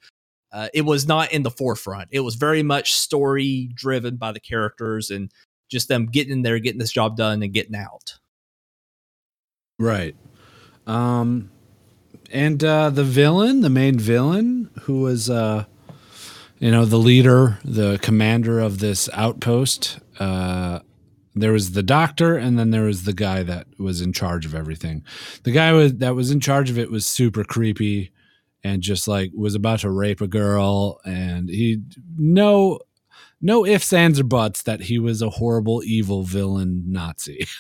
uh, 0.52 0.70
it 0.74 0.82
was 0.82 1.08
not 1.08 1.32
in 1.32 1.44
the 1.44 1.52
forefront. 1.52 2.10
It 2.12 2.22
was 2.22 2.36
very 2.36 2.64
much 2.64 2.94
story 2.94 3.70
driven 3.74 4.18
by 4.18 4.32
the 4.32 4.40
characters 4.40 5.12
and 5.12 5.32
just 5.70 5.88
them 5.88 6.08
getting 6.08 6.34
in 6.34 6.42
there, 6.42 6.60
getting 6.60 6.80
this 6.80 6.92
job 6.92 7.16
done, 7.16 7.44
and 7.44 7.54
getting 7.54 7.76
out. 7.76 8.16
Right. 9.78 10.16
Um 10.86 11.52
and 12.32 12.64
uh 12.64 12.90
the 12.90 13.04
villain, 13.04 13.62
the 13.62 13.70
main 13.70 13.98
villain 13.98 14.70
who 14.82 15.02
was 15.02 15.30
uh 15.30 15.66
you 16.60 16.72
know, 16.72 16.86
the 16.86 16.98
leader, 16.98 17.58
the 17.64 17.98
commander 18.02 18.60
of 18.60 18.80
this 18.80 19.10
outpost, 19.14 20.00
uh 20.20 20.80
there 21.36 21.52
was 21.54 21.72
the 21.72 21.84
doctor 21.84 22.36
and 22.36 22.60
then 22.60 22.72
there 22.72 22.84
was 22.84 23.04
the 23.04 23.14
guy 23.14 23.44
that 23.44 23.68
was 23.78 24.02
in 24.02 24.12
charge 24.12 24.46
of 24.46 24.54
everything. 24.56 25.04
The 25.44 25.52
guy 25.52 25.72
was, 25.72 25.96
that 25.98 26.16
was 26.16 26.32
in 26.32 26.40
charge 26.40 26.70
of 26.70 26.78
it 26.78 26.92
was 26.92 27.06
super 27.06 27.44
creepy 27.44 28.12
and 28.64 28.82
just 28.82 29.08
like 29.08 29.32
was 29.34 29.56
about 29.56 29.80
to 29.82 29.90
rape 29.90 30.20
a 30.22 30.28
girl 30.28 31.00
and 31.06 31.48
he 31.50 31.82
no 32.18 32.80
no 33.42 33.66
ifs 33.66 33.94
ands 33.94 34.20
or 34.20 34.26
buts 34.26 34.64
that 34.64 34.82
he 34.82 35.00
was 35.00 35.22
a 35.22 35.30
horrible 35.30 35.82
evil 35.86 36.24
villain 36.24 36.84
Nazi. 36.88 37.48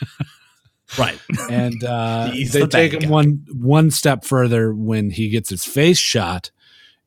Right. 0.97 1.19
and 1.51 1.83
uh, 1.83 2.31
they 2.33 2.43
the 2.45 2.67
take 2.67 2.93
him 2.93 3.01
guy. 3.01 3.09
one 3.09 3.45
one 3.53 3.91
step 3.91 4.25
further 4.25 4.73
when 4.73 5.11
he 5.11 5.29
gets 5.29 5.51
his 5.51 5.63
face 5.63 5.99
shot 5.99 6.49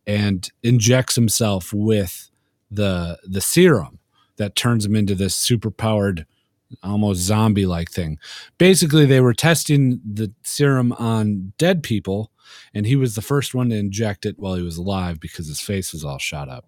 and 0.07 0.51
injects 0.63 1.15
himself 1.15 1.73
with 1.73 2.31
the 2.71 3.19
the 3.25 3.41
serum 3.41 3.99
that 4.37 4.57
turns 4.57 4.87
him 4.87 4.97
into 4.97 5.15
this 5.15 5.37
super 5.37 5.71
powered 5.71 6.27
almost 6.83 7.21
zombie 7.21 7.67
like 7.67 7.91
thing. 7.91 8.19
Basically 8.59 9.05
they 9.05 9.21
were 9.21 9.35
testing 9.35 10.01
the 10.11 10.33
serum 10.43 10.93
on 10.95 11.53
dead 11.59 11.83
people 11.83 12.31
and 12.75 12.87
he 12.87 12.97
was 12.97 13.15
the 13.15 13.23
first 13.23 13.55
one 13.55 13.69
to 13.71 13.77
inject 13.77 14.25
it 14.25 14.39
while 14.39 14.55
he 14.55 14.63
was 14.63 14.79
alive 14.79 15.21
because 15.21 15.49
his 15.49 15.61
face 15.61 15.93
was 15.93 16.05
all 16.05 16.19
shot 16.19 16.49
up. 16.49 16.67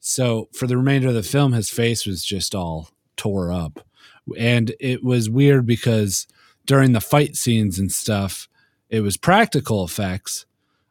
So 0.00 0.48
for 0.52 0.66
the 0.66 0.76
remainder 0.76 1.08
of 1.08 1.14
the 1.14 1.22
film 1.22 1.52
his 1.52 1.70
face 1.70 2.04
was 2.04 2.24
just 2.24 2.54
all 2.54 2.90
tore 3.16 3.52
up. 3.52 3.86
And 4.36 4.74
it 4.80 5.04
was 5.04 5.30
weird 5.30 5.66
because 5.66 6.26
during 6.66 6.92
the 6.92 7.00
fight 7.00 7.36
scenes 7.36 7.78
and 7.78 7.92
stuff 7.92 8.48
it 8.90 9.00
was 9.00 9.16
practical 9.16 9.84
effects 9.84 10.46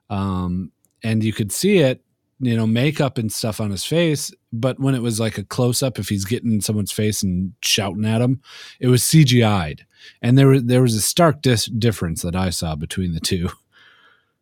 um, 0.10 0.72
and 1.04 1.24
you 1.24 1.34
could 1.34 1.52
see 1.52 1.80
it 1.80 2.04
you 2.40 2.56
know 2.56 2.66
makeup 2.66 3.18
and 3.18 3.32
stuff 3.32 3.62
on 3.62 3.70
his 3.72 3.86
face 3.86 4.32
but 4.52 4.80
when 4.80 4.96
it 4.96 5.02
was 5.02 5.20
like 5.20 5.38
a 5.38 5.44
close 5.44 5.84
up 5.84 6.00
if 6.00 6.10
he's 6.10 6.26
getting 6.26 6.52
in 6.54 6.62
someone's 6.62 6.92
face 6.92 7.22
and 7.22 7.54
shouting 7.62 8.06
at 8.06 8.22
him 8.22 8.42
it 8.80 8.88
was 8.88 9.04
cgi'd 9.04 9.86
and 10.22 10.38
there 10.38 10.48
was 10.48 10.64
there 10.64 10.82
was 10.82 10.96
a 10.96 11.02
stark 11.02 11.42
dis- 11.42 11.66
difference 11.66 12.22
that 12.24 12.36
i 12.36 12.50
saw 12.50 12.76
between 12.76 13.14
the 13.14 13.20
two 13.20 13.50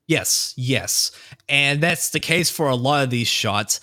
Yes, 0.10 0.56
yes. 0.58 1.12
And 1.48 1.82
that's 1.82 2.10
the 2.10 2.20
case 2.20 2.50
for 2.50 2.68
a 2.68 2.76
lot 2.76 3.04
of 3.04 3.12
these 3.12 3.28
shots. 3.28 3.80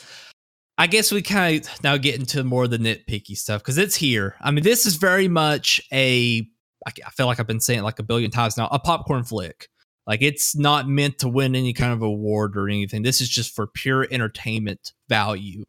I 0.76 0.88
guess 0.88 1.12
we 1.12 1.22
kind 1.22 1.64
of 1.64 1.84
now 1.84 1.96
get 1.98 2.16
into 2.16 2.42
more 2.42 2.64
of 2.64 2.70
the 2.70 2.78
nitpicky 2.78 3.36
stuff 3.36 3.62
because 3.62 3.78
it's 3.78 3.94
here. 3.94 4.34
I 4.40 4.50
mean, 4.50 4.64
this 4.64 4.86
is 4.86 4.96
very 4.96 5.28
much 5.28 5.80
a 5.92 6.46
i 6.84 7.10
feel 7.10 7.26
like 7.26 7.40
I've 7.40 7.46
been 7.46 7.60
saying 7.60 7.80
it 7.80 7.84
like 7.84 8.00
a 8.00 8.02
billion 8.02 8.32
times 8.32 8.56
now. 8.56 8.66
A 8.72 8.78
popcorn 8.80 9.22
flick. 9.22 9.68
Like 10.06 10.22
it's 10.22 10.56
not 10.56 10.88
meant 10.88 11.18
to 11.18 11.28
win 11.28 11.56
any 11.56 11.72
kind 11.72 11.92
of 11.92 12.02
award 12.02 12.56
or 12.56 12.68
anything. 12.68 13.02
This 13.02 13.20
is 13.20 13.28
just 13.28 13.54
for 13.54 13.66
pure 13.66 14.06
entertainment 14.10 14.92
value. 15.08 15.64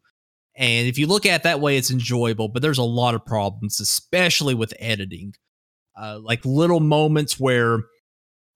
And 0.54 0.88
if 0.88 0.98
you 0.98 1.06
look 1.06 1.26
at 1.26 1.40
it 1.40 1.42
that 1.44 1.60
way, 1.60 1.76
it's 1.76 1.90
enjoyable. 1.90 2.48
But 2.48 2.62
there's 2.62 2.78
a 2.78 2.84
lot 2.84 3.14
of 3.14 3.24
problems, 3.24 3.80
especially 3.80 4.54
with 4.54 4.74
editing. 4.78 5.34
Uh, 6.00 6.20
like 6.22 6.44
little 6.44 6.80
moments 6.80 7.40
where 7.40 7.80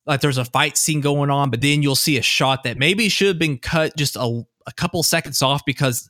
like 0.06 0.20
there's 0.20 0.38
a 0.38 0.44
fight 0.44 0.76
scene 0.76 1.00
going 1.00 1.30
on, 1.30 1.50
but 1.50 1.60
then 1.60 1.82
you'll 1.82 1.96
see 1.96 2.16
a 2.16 2.22
shot 2.22 2.64
that 2.64 2.78
maybe 2.78 3.08
should 3.08 3.28
have 3.28 3.38
been 3.38 3.58
cut 3.58 3.96
just 3.96 4.16
a, 4.16 4.42
a 4.66 4.72
couple 4.72 5.02
seconds 5.02 5.42
off 5.42 5.62
because 5.64 6.08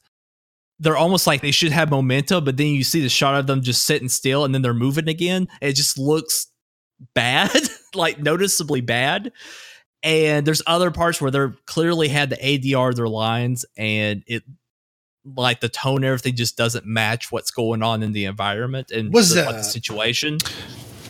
they're 0.78 0.96
almost 0.96 1.26
like 1.26 1.40
they 1.40 1.50
should 1.50 1.72
have 1.72 1.90
momentum, 1.90 2.44
but 2.44 2.56
then 2.56 2.68
you 2.68 2.84
see 2.84 3.00
the 3.00 3.08
shot 3.08 3.38
of 3.38 3.46
them 3.46 3.62
just 3.62 3.86
sitting 3.86 4.08
still 4.08 4.44
and 4.44 4.54
then 4.54 4.62
they're 4.62 4.74
moving 4.74 5.08
again. 5.08 5.46
It 5.60 5.74
just 5.74 5.98
looks 5.98 6.48
bad, 7.14 7.50
like 7.94 8.18
noticeably 8.18 8.80
bad. 8.80 9.32
And 10.02 10.46
there's 10.46 10.62
other 10.66 10.90
parts 10.90 11.20
where 11.20 11.30
they're 11.30 11.54
clearly 11.66 12.08
had 12.08 12.30
the 12.30 12.36
ADR 12.36 12.94
their 12.94 13.08
lines 13.08 13.64
and 13.76 14.24
it 14.26 14.42
like 15.24 15.60
the 15.60 15.68
tone 15.68 16.02
everything 16.02 16.34
just 16.34 16.56
doesn't 16.56 16.84
match 16.84 17.30
what's 17.30 17.52
going 17.52 17.82
on 17.82 18.02
in 18.02 18.10
the 18.12 18.24
environment 18.24 18.90
and 18.90 19.12
the, 19.12 19.44
like, 19.46 19.56
the 19.56 19.62
situation. 19.62 20.38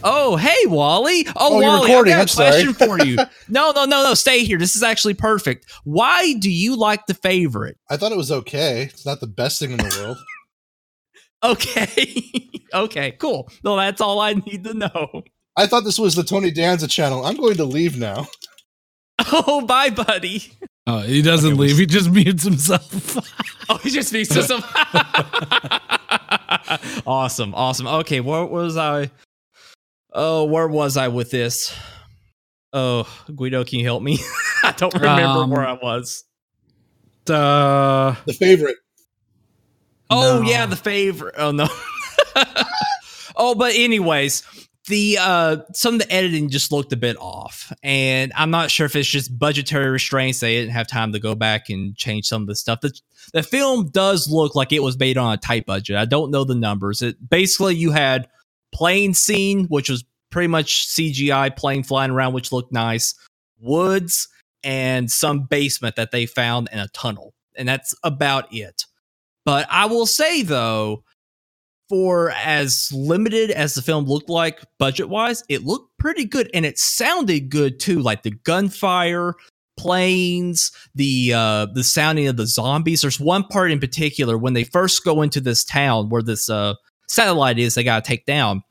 Oh, 0.05 0.37
hey, 0.37 0.67
Wally. 0.67 1.25
Oh, 1.29 1.33
Oh, 1.37 1.61
Wally. 1.61 1.93
I'm 1.95 2.05
got 2.05 2.31
a 2.31 2.35
question 2.35 2.75
for 2.75 3.03
you. 3.05 3.17
no, 3.49 3.71
no, 3.73 3.85
no, 3.85 4.03
no. 4.03 4.15
Stay 4.15 4.45
here. 4.45 4.59
This 4.59 4.77
is 4.77 4.83
actually 4.83 5.15
perfect. 5.15 5.73
Why 5.85 6.35
do 6.35 6.51
you 6.51 6.77
like 6.77 7.07
the 7.07 7.15
favorite? 7.15 7.79
I 7.89 7.97
thought 7.97 8.13
it 8.13 8.19
was 8.19 8.33
okay. 8.33 8.83
It's 8.93 9.07
not 9.07 9.21
the 9.21 9.27
best 9.27 9.61
thing 9.61 9.71
in 9.71 9.79
the 9.79 10.01
world. 10.03 10.19
Okay. 11.45 12.31
okay, 12.73 13.11
cool. 13.19 13.51
No, 13.65 13.75
that's 13.77 14.01
all 14.01 14.21
I 14.21 14.35
need 14.35 14.63
to 14.63 14.75
know. 14.75 15.25
I 15.57 15.67
thought 15.67 15.85
this 15.85 15.99
was 15.99 16.15
the 16.15 16.23
Tony 16.25 16.51
Danza 16.51 16.89
channel. 16.89 17.25
I'm 17.27 17.37
going 17.37 17.57
to 17.57 17.65
leave 17.65 17.99
now. 17.99 18.27
Oh, 19.31 19.61
bye, 19.65 19.91
buddy. 19.91 20.53
Oh, 20.87 20.99
he 21.01 21.23
doesn't 21.23 21.53
Okay, 21.53 21.61
leave. 21.61 21.77
He 21.79 21.87
just 21.87 22.11
mutes 22.11 22.43
himself. 22.51 23.17
Oh, 23.69 23.77
he 23.77 23.91
just 23.91 24.09
speaks 24.09 24.31
to 24.31 24.43
some. 24.43 24.65
awesome, 27.07 27.55
awesome. 27.55 27.87
Okay, 27.87 28.21
where 28.21 28.45
was 28.45 28.77
I? 28.77 29.11
Oh, 30.13 30.45
where 30.45 30.67
was 30.67 30.97
I 30.97 31.07
with 31.09 31.31
this? 31.31 31.73
Oh, 32.73 33.07
Guido, 33.37 33.65
can 33.65 33.79
you 33.79 33.85
help 33.85 34.03
me? 34.03 34.19
I 34.65 34.73
don't 34.77 34.93
remember 34.95 35.23
Um, 35.43 35.51
where 35.51 35.67
I 35.67 35.75
was. 35.75 36.25
uh, 37.31 38.17
The 38.25 38.33
favorite. 38.33 38.77
Oh 40.11 40.41
No. 40.43 40.49
yeah, 40.51 40.67
the 40.67 40.77
favorite. 40.77 41.35
Oh 41.39 41.53
no. 41.53 41.69
oh, 43.37 43.55
but 43.55 43.73
anyways, 43.77 44.43
the 44.89 45.17
uh 45.21 45.59
some 45.73 45.95
of 45.95 46.01
the 46.01 46.13
editing 46.13 46.49
just 46.49 46.73
looked 46.73 46.93
a 46.93 46.97
bit 46.97 47.17
off. 47.19 47.73
And 47.83 48.33
I'm 48.35 48.51
not 48.51 48.71
sure 48.71 48.87
if 48.87 48.97
it's 48.97 49.09
just 49.09 49.39
budgetary 49.39 49.91
restraints. 49.91 50.41
They 50.41 50.55
didn't 50.55 50.73
have 50.73 50.87
time 50.87 51.13
to 51.13 51.21
go 51.21 51.35
back 51.35 51.69
and 51.69 51.97
change 51.97 52.27
some 52.27 52.43
of 52.43 52.49
the 52.49 52.57
stuff. 52.57 52.81
The, 52.81 52.93
the 53.33 53.43
film 53.43 53.91
does 53.91 54.29
look 54.29 54.55
like 54.55 54.73
it 54.73 54.83
was 54.83 54.99
made 54.99 55.19
on 55.19 55.33
a 55.33 55.37
tight 55.37 55.67
budget. 55.67 55.97
I 55.97 56.05
don't 56.05 56.31
know 56.31 56.45
the 56.45 56.55
numbers. 56.55 57.03
It 57.03 57.17
basically 57.29 57.77
you 57.77 57.93
had 57.93 58.29
plane 58.73 59.15
scene, 59.15 59.67
which 59.67 59.89
was 59.89 60.05
pretty 60.31 60.49
much 60.49 60.89
CGI 60.89 61.55
plane 61.57 61.85
flying 61.85 62.11
around, 62.11 62.33
which 62.33 62.51
looked 62.51 62.73
nice, 62.73 63.15
woods, 63.61 64.29
and 64.65 65.11
some 65.11 65.45
basement 65.45 65.97
that 65.97 66.11
they 66.11 66.27
found 66.27 66.69
in 66.73 66.79
a 66.79 66.89
tunnel. 66.89 67.35
And 67.57 67.69
that's 67.69 67.95
about 68.03 68.53
it. 68.53 68.87
But 69.45 69.67
I 69.71 69.87
will 69.87 70.07
say 70.07 70.43
though, 70.43 71.05
for 71.93 72.31
as 72.31 72.91
limited 72.91 73.51
as 73.51 73.75
the 73.75 73.83
film 73.83 74.07
looked 74.07 74.31
like 74.31 74.65
budget 74.79 75.11
wise, 75.11 75.45
it 75.51 75.63
looked 75.63 75.95
pretty 75.99 76.25
good 76.25 76.49
and 76.55 76.65
it 76.65 76.79
sounded 76.79 77.51
good 77.51 77.79
too. 77.79 77.99
Like 77.99 78.23
the 78.23 78.31
gunfire, 78.31 79.35
planes, 79.77 80.73
the 80.95 81.35
uh 81.35 81.67
the 81.75 81.85
sounding 81.85 82.29
of 82.29 82.39
the 82.39 82.47
zombies. 82.47 83.03
There's 83.03 83.21
one 83.21 83.45
part 83.45 83.71
in 83.71 83.79
particular 83.79 84.39
when 84.39 84.55
they 84.55 84.65
first 84.65 85.05
go 85.05 85.21
into 85.21 85.39
this 85.39 85.65
town 85.65 86.09
where 86.09 86.23
this 86.23 86.49
uh 86.49 86.77
satellite 87.09 87.59
is 87.59 87.75
they 87.75 87.85
gotta 87.85 88.01
take 88.01 88.25
down. 88.25 88.63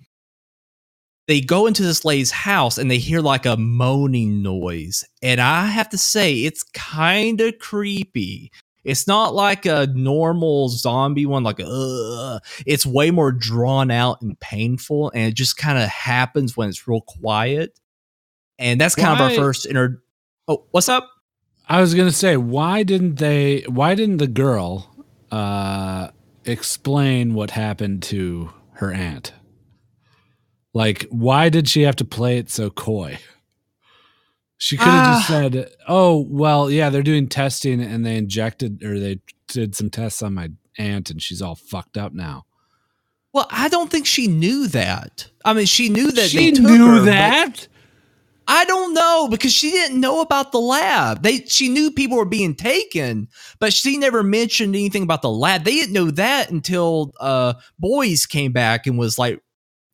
They 1.28 1.42
go 1.42 1.68
into 1.68 1.84
this 1.84 2.04
lady's 2.04 2.32
house 2.32 2.80
and 2.80 2.90
they 2.90 2.98
hear 2.98 3.22
like 3.22 3.46
a 3.46 3.56
moaning 3.56 4.42
noise. 4.42 5.04
And 5.22 5.40
I 5.40 5.68
have 5.68 5.90
to 5.90 5.98
say, 6.00 6.44
it's 6.44 6.64
kind 6.74 7.40
of 7.40 7.60
creepy. 7.60 8.52
It's 8.84 9.08
not 9.08 9.36
like 9.36 9.66
a 9.66 9.88
normal 9.88 10.70
zombie 10.70 11.26
one, 11.26 11.44
like 11.44 11.60
uh 11.64 12.40
it's 12.66 12.86
way 12.86 13.12
more 13.12 13.32
drawn 13.32 13.92
out 13.92 14.22
and 14.22 14.40
painful, 14.40 15.12
and 15.14 15.28
it 15.28 15.36
just 15.36 15.58
kind 15.58 15.78
of 15.78 15.88
happens 15.90 16.58
when 16.58 16.70
it's 16.70 16.88
real 16.88 17.02
quiet. 17.02 17.80
And 18.58 18.80
that's 18.80 18.96
kind 18.96 19.20
of 19.20 19.22
our 19.22 19.36
first 19.36 19.66
inter. 19.66 20.02
Oh, 20.48 20.66
what's 20.72 20.90
up? 20.90 21.10
I 21.68 21.80
was 21.80 21.94
gonna 21.94 22.12
say, 22.12 22.38
why 22.38 22.84
didn't 22.84 23.16
they? 23.16 23.62
Why 23.62 23.96
didn't 23.96 24.18
the 24.18 24.28
girl 24.28 24.94
uh, 25.32 26.10
explain 26.46 27.34
what 27.34 27.52
happened 27.52 28.04
to 28.04 28.52
her 28.74 28.92
aunt? 28.92 29.34
Like, 30.74 31.06
why 31.10 31.50
did 31.50 31.70
she 31.70 31.84
have 31.84 31.96
to 31.98 32.06
play 32.06 32.38
it 32.38 32.50
so 32.50 32.70
coy? 32.70 33.20
She 34.64 34.78
could 34.78 34.86
have 34.90 35.18
just 35.18 35.30
Ah. 35.32 35.34
said, 35.34 35.72
"Oh, 35.88 36.24
well, 36.30 36.70
yeah, 36.70 36.92
they're 36.92 37.02
doing 37.02 37.28
testing, 37.28 37.82
and 37.82 38.06
they 38.06 38.16
injected 38.16 38.84
or 38.84 39.00
they 39.00 39.20
did 39.48 39.76
some 39.76 39.90
tests 39.90 40.22
on 40.22 40.36
my 40.36 40.50
aunt, 40.78 41.10
and 41.10 41.20
she's 41.20 41.42
all 41.42 41.56
fucked 41.56 41.98
up 41.98 42.14
now." 42.14 42.46
Well, 43.34 43.48
I 43.50 43.70
don't 43.70 43.90
think 43.90 44.06
she 44.06 44.28
knew 44.28 44.68
that. 44.68 45.32
I 45.44 45.54
mean, 45.54 45.66
she 45.66 45.90
knew 45.90 46.12
that 46.12 46.30
she 46.30 46.38
they 46.38 46.52
took 46.52 46.66
knew 46.66 46.86
her, 46.88 47.00
that. 47.06 47.68
I 48.48 48.66
don't 48.66 48.94
know 48.94 49.28
because 49.32 49.52
she 49.52 49.72
didn't 49.72 50.00
know 50.00 50.22
about 50.22 50.52
the 50.52 50.60
lab. 50.60 51.24
They 51.24 51.40
she 51.46 51.68
knew 51.68 51.90
people 51.90 52.18
were 52.18 52.26
being 52.26 52.54
taken, 52.54 53.30
but 53.60 53.74
she 53.74 53.98
never 53.98 54.22
mentioned 54.22 54.76
anything 54.76 55.02
about 55.02 55.24
the 55.24 55.32
lab. 55.32 55.64
They 55.64 55.74
didn't 55.74 55.94
know 55.94 56.12
that 56.12 56.52
until 56.52 57.14
uh 57.20 57.54
Boyce 57.80 58.28
came 58.28 58.52
back 58.52 58.86
and 58.86 58.96
was 59.00 59.18
like 59.18 59.42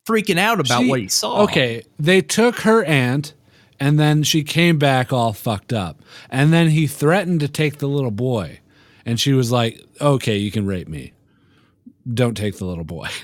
freaking 0.06 0.38
out 0.38 0.60
about 0.60 0.82
She- 0.82 0.88
what 0.90 1.00
he 1.00 1.08
saw. 1.08 1.42
Okay, 1.44 1.84
they 1.98 2.20
took 2.20 2.60
her 2.60 2.84
aunt, 2.84 3.32
and 3.80 3.98
then 3.98 4.22
she 4.22 4.42
came 4.42 4.78
back 4.78 5.12
all 5.12 5.32
fucked 5.32 5.72
up, 5.72 6.00
and 6.30 6.52
then 6.52 6.70
he 6.70 6.86
threatened 6.86 7.40
to 7.40 7.48
take 7.48 7.78
the 7.78 7.88
little 7.88 8.10
boy, 8.10 8.60
and 9.04 9.18
she 9.20 9.32
was 9.32 9.50
like, 9.52 9.80
"Okay, 10.00 10.36
you 10.36 10.50
can 10.50 10.66
rape 10.66 10.88
me. 10.88 11.12
Don't 12.12 12.36
take 12.36 12.58
the 12.58 12.66
little 12.66 12.84
boy." 12.84 13.08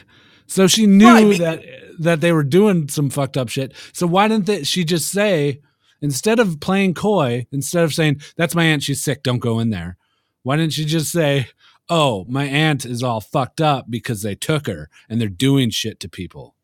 So 0.46 0.66
she 0.68 0.86
knew 0.86 1.06
Right, 1.06 1.30
be- 1.30 1.38
that 1.38 1.64
that 1.98 2.20
they 2.20 2.30
were 2.30 2.44
doing 2.44 2.88
some 2.88 3.08
fucked 3.08 3.38
up 3.38 3.48
shit. 3.48 3.72
So 3.94 4.06
why 4.06 4.28
didn't 4.28 4.44
they, 4.46 4.62
she 4.62 4.84
just 4.84 5.10
say 5.10 5.62
instead 6.02 6.38
of 6.38 6.60
playing 6.60 6.94
coy, 6.94 7.46
instead 7.50 7.82
of 7.82 7.94
saying 7.94 8.20
that's 8.36 8.54
my 8.54 8.64
aunt, 8.64 8.82
she's 8.82 9.02
sick, 9.02 9.22
don't 9.22 9.38
go 9.38 9.58
in 9.58 9.70
there. 9.70 9.96
Why 10.42 10.56
didn't 10.56 10.74
she 10.74 10.84
just 10.84 11.10
say, 11.10 11.48
"Oh, 11.88 12.26
my 12.28 12.44
aunt 12.44 12.84
is 12.84 13.02
all 13.02 13.22
fucked 13.22 13.62
up 13.62 13.86
because 13.90 14.20
they 14.20 14.34
took 14.34 14.66
her 14.66 14.90
and 15.08 15.18
they're 15.18 15.28
doing 15.28 15.70
shit 15.70 15.98
to 16.00 16.08
people." 16.10 16.54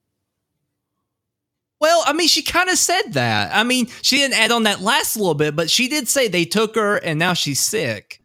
Well, 1.80 2.02
I 2.06 2.12
mean, 2.12 2.28
she 2.28 2.42
kind 2.42 2.68
of 2.68 2.76
said 2.76 3.14
that. 3.14 3.54
I 3.54 3.64
mean, 3.64 3.86
she 4.02 4.16
didn't 4.16 4.38
add 4.38 4.52
on 4.52 4.64
that 4.64 4.80
last 4.80 5.16
little 5.16 5.34
bit, 5.34 5.56
but 5.56 5.70
she 5.70 5.88
did 5.88 6.08
say 6.08 6.28
they 6.28 6.44
took 6.44 6.74
her 6.74 6.96
and 6.96 7.18
now 7.18 7.32
she's 7.32 7.60
sick. 7.60 8.20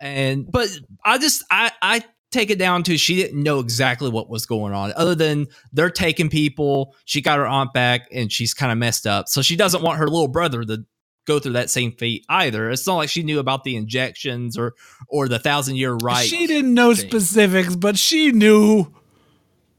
And 0.00 0.50
but 0.50 0.68
I 1.04 1.16
just 1.16 1.44
I 1.50 1.72
I 1.80 2.04
take 2.30 2.50
it 2.50 2.58
down 2.58 2.82
to 2.82 2.98
she 2.98 3.14
didn't 3.14 3.42
know 3.42 3.60
exactly 3.60 4.10
what 4.10 4.28
was 4.28 4.44
going 4.44 4.74
on, 4.74 4.92
other 4.96 5.14
than 5.14 5.46
they're 5.72 5.88
taking 5.88 6.28
people. 6.28 6.94
She 7.06 7.22
got 7.22 7.38
her 7.38 7.46
aunt 7.46 7.72
back 7.72 8.08
and 8.12 8.30
she's 8.30 8.52
kind 8.52 8.70
of 8.70 8.76
messed 8.76 9.06
up, 9.06 9.28
so 9.28 9.40
she 9.40 9.56
doesn't 9.56 9.82
want 9.82 9.98
her 9.98 10.06
little 10.06 10.28
brother 10.28 10.62
to 10.64 10.84
go 11.26 11.38
through 11.38 11.52
that 11.52 11.70
same 11.70 11.92
fate 11.92 12.26
either. 12.28 12.70
It's 12.70 12.86
not 12.86 12.96
like 12.96 13.08
she 13.08 13.22
knew 13.22 13.38
about 13.38 13.64
the 13.64 13.76
injections 13.76 14.58
or 14.58 14.74
or 15.08 15.26
the 15.26 15.38
thousand 15.38 15.76
year 15.76 15.94
right. 15.94 16.28
She 16.28 16.46
didn't 16.46 16.74
know 16.74 16.94
thing. 16.94 17.08
specifics, 17.08 17.76
but 17.76 17.96
she 17.96 18.30
knew. 18.30 18.92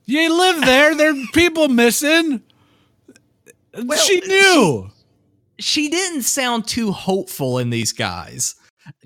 You 0.08 0.38
live 0.38 0.62
there. 0.66 0.96
There 0.96 1.12
are 1.12 1.26
people 1.34 1.68
missing. 1.68 2.42
Well, 3.84 3.98
she 4.00 4.22
knew. 4.22 4.90
she 5.60 5.90
didn't 5.90 6.24
sound 6.24 6.68
too 6.68 6.92
hopeful 6.92 7.60
in 7.60 7.70
these 7.70 7.92
guys 7.92 8.56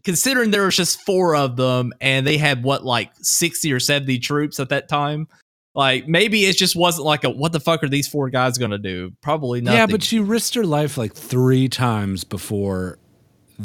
considering 0.03 0.51
there 0.51 0.65
was 0.65 0.75
just 0.75 1.01
four 1.01 1.35
of 1.35 1.55
them 1.55 1.93
and 2.01 2.27
they 2.27 2.37
had 2.37 2.63
what 2.63 2.83
like 2.83 3.11
60 3.21 3.71
or 3.71 3.79
70 3.79 4.19
troops 4.19 4.59
at 4.59 4.69
that 4.69 4.89
time 4.89 5.27
like 5.73 6.07
maybe 6.07 6.45
it 6.45 6.57
just 6.57 6.75
wasn't 6.75 7.05
like 7.05 7.23
a 7.23 7.29
what 7.29 7.51
the 7.53 7.59
fuck 7.59 7.83
are 7.83 7.87
these 7.87 8.07
four 8.07 8.29
guys 8.29 8.57
gonna 8.57 8.77
do 8.77 9.11
probably 9.21 9.61
nothing 9.61 9.77
yeah, 9.77 9.87
but 9.87 10.03
she 10.03 10.19
risked 10.19 10.55
her 10.55 10.65
life 10.65 10.97
like 10.97 11.13
three 11.13 11.69
times 11.69 12.23
before 12.23 12.99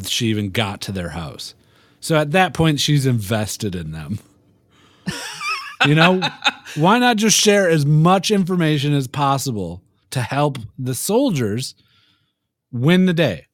she 0.02 0.26
even 0.26 0.50
got 0.50 0.80
to 0.82 0.92
their 0.92 1.10
house. 1.10 1.54
So 2.00 2.16
at 2.16 2.32
that 2.32 2.54
point, 2.54 2.80
she's 2.80 3.06
invested 3.06 3.74
in 3.74 3.92
them. 3.92 4.18
you 5.86 5.94
know, 5.94 6.20
why 6.76 6.98
not 6.98 7.16
just 7.16 7.38
share 7.38 7.68
as 7.68 7.86
much 7.86 8.30
information 8.30 8.92
as 8.92 9.06
possible 9.06 9.82
to 10.14 10.22
help 10.22 10.58
the 10.78 10.94
soldiers 10.94 11.74
win 12.72 13.06
the 13.06 13.12
day? 13.14 13.46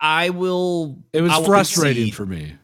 i 0.00 0.30
will 0.30 0.98
It 1.12 1.22
was 1.22 1.30
will 1.30 1.44
frustrating 1.44 2.04
concede. 2.10 2.14
for 2.14 2.26
me. 2.26 2.56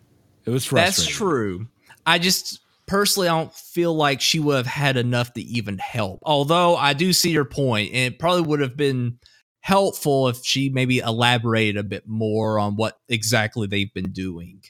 It 0.45 0.51
was 0.51 0.65
frustrating. 0.65 1.05
That's 1.05 1.07
true. 1.07 1.69
I 2.05 2.19
just 2.19 2.61
personally 2.87 3.29
I 3.29 3.39
don't 3.39 3.55
feel 3.55 3.95
like 3.95 4.21
she 4.21 4.41
would 4.41 4.57
have 4.57 4.67
had 4.67 4.97
enough 4.97 5.33
to 5.35 5.43
even 5.43 5.79
help. 5.79 6.21
Although 6.25 6.75
I 6.77 6.95
do 6.95 7.13
see 7.13 7.31
your 7.31 7.45
point, 7.45 7.93
and 7.95 8.13
it 8.15 8.19
probably 8.19 8.43
would 8.43 8.61
have 8.61 8.77
been 8.77 9.19
helpful 9.61 10.29
if 10.29 10.45
she 10.45 10.69
maybe 10.71 10.99
elaborated 10.99 11.77
a 11.77 11.83
bit 11.83 12.09
more 12.09 12.59
on 12.59 12.75
what 12.77 12.99
exactly 13.09 13.67
they've 13.67 13.93
been 13.93 14.11
doing 14.11 14.63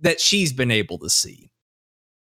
that 0.00 0.20
she's 0.20 0.52
been 0.52 0.70
able 0.70 0.98
to 0.98 1.08
see. 1.08 1.50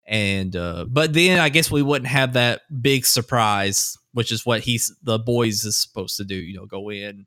And 0.07 0.55
uh 0.55 0.85
but 0.87 1.13
then 1.13 1.39
I 1.39 1.49
guess 1.49 1.69
we 1.69 1.81
wouldn't 1.81 2.09
have 2.09 2.33
that 2.33 2.61
big 2.81 3.05
surprise, 3.05 3.97
which 4.13 4.31
is 4.31 4.45
what 4.45 4.61
he's 4.61 4.93
the 5.03 5.19
Boyce 5.19 5.63
is 5.65 5.77
supposed 5.77 6.17
to 6.17 6.23
do, 6.25 6.35
you 6.35 6.55
know, 6.55 6.65
go 6.65 6.89
in, 6.89 7.25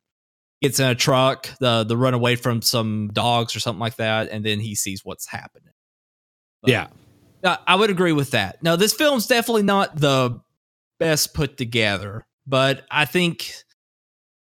gets 0.60 0.80
in 0.80 0.86
a 0.86 0.94
truck, 0.94 1.48
the 1.60 1.84
the 1.84 1.96
run 1.96 2.14
away 2.14 2.36
from 2.36 2.62
some 2.62 3.10
dogs 3.12 3.54
or 3.56 3.60
something 3.60 3.80
like 3.80 3.96
that, 3.96 4.28
and 4.30 4.44
then 4.44 4.60
he 4.60 4.74
sees 4.74 5.04
what's 5.04 5.26
happening. 5.26 5.72
But- 6.62 6.70
Yeah. 6.70 6.86
I 7.66 7.74
would 7.74 7.90
agree 7.90 8.12
with 8.12 8.30
that. 8.30 8.62
Now, 8.62 8.76
this 8.76 8.92
film's 8.94 9.26
definitely 9.26 9.64
not 9.64 9.96
the 9.96 10.40
best 11.00 11.34
put 11.34 11.56
together, 11.56 12.24
but 12.46 12.84
I 12.88 13.04
think 13.04 13.52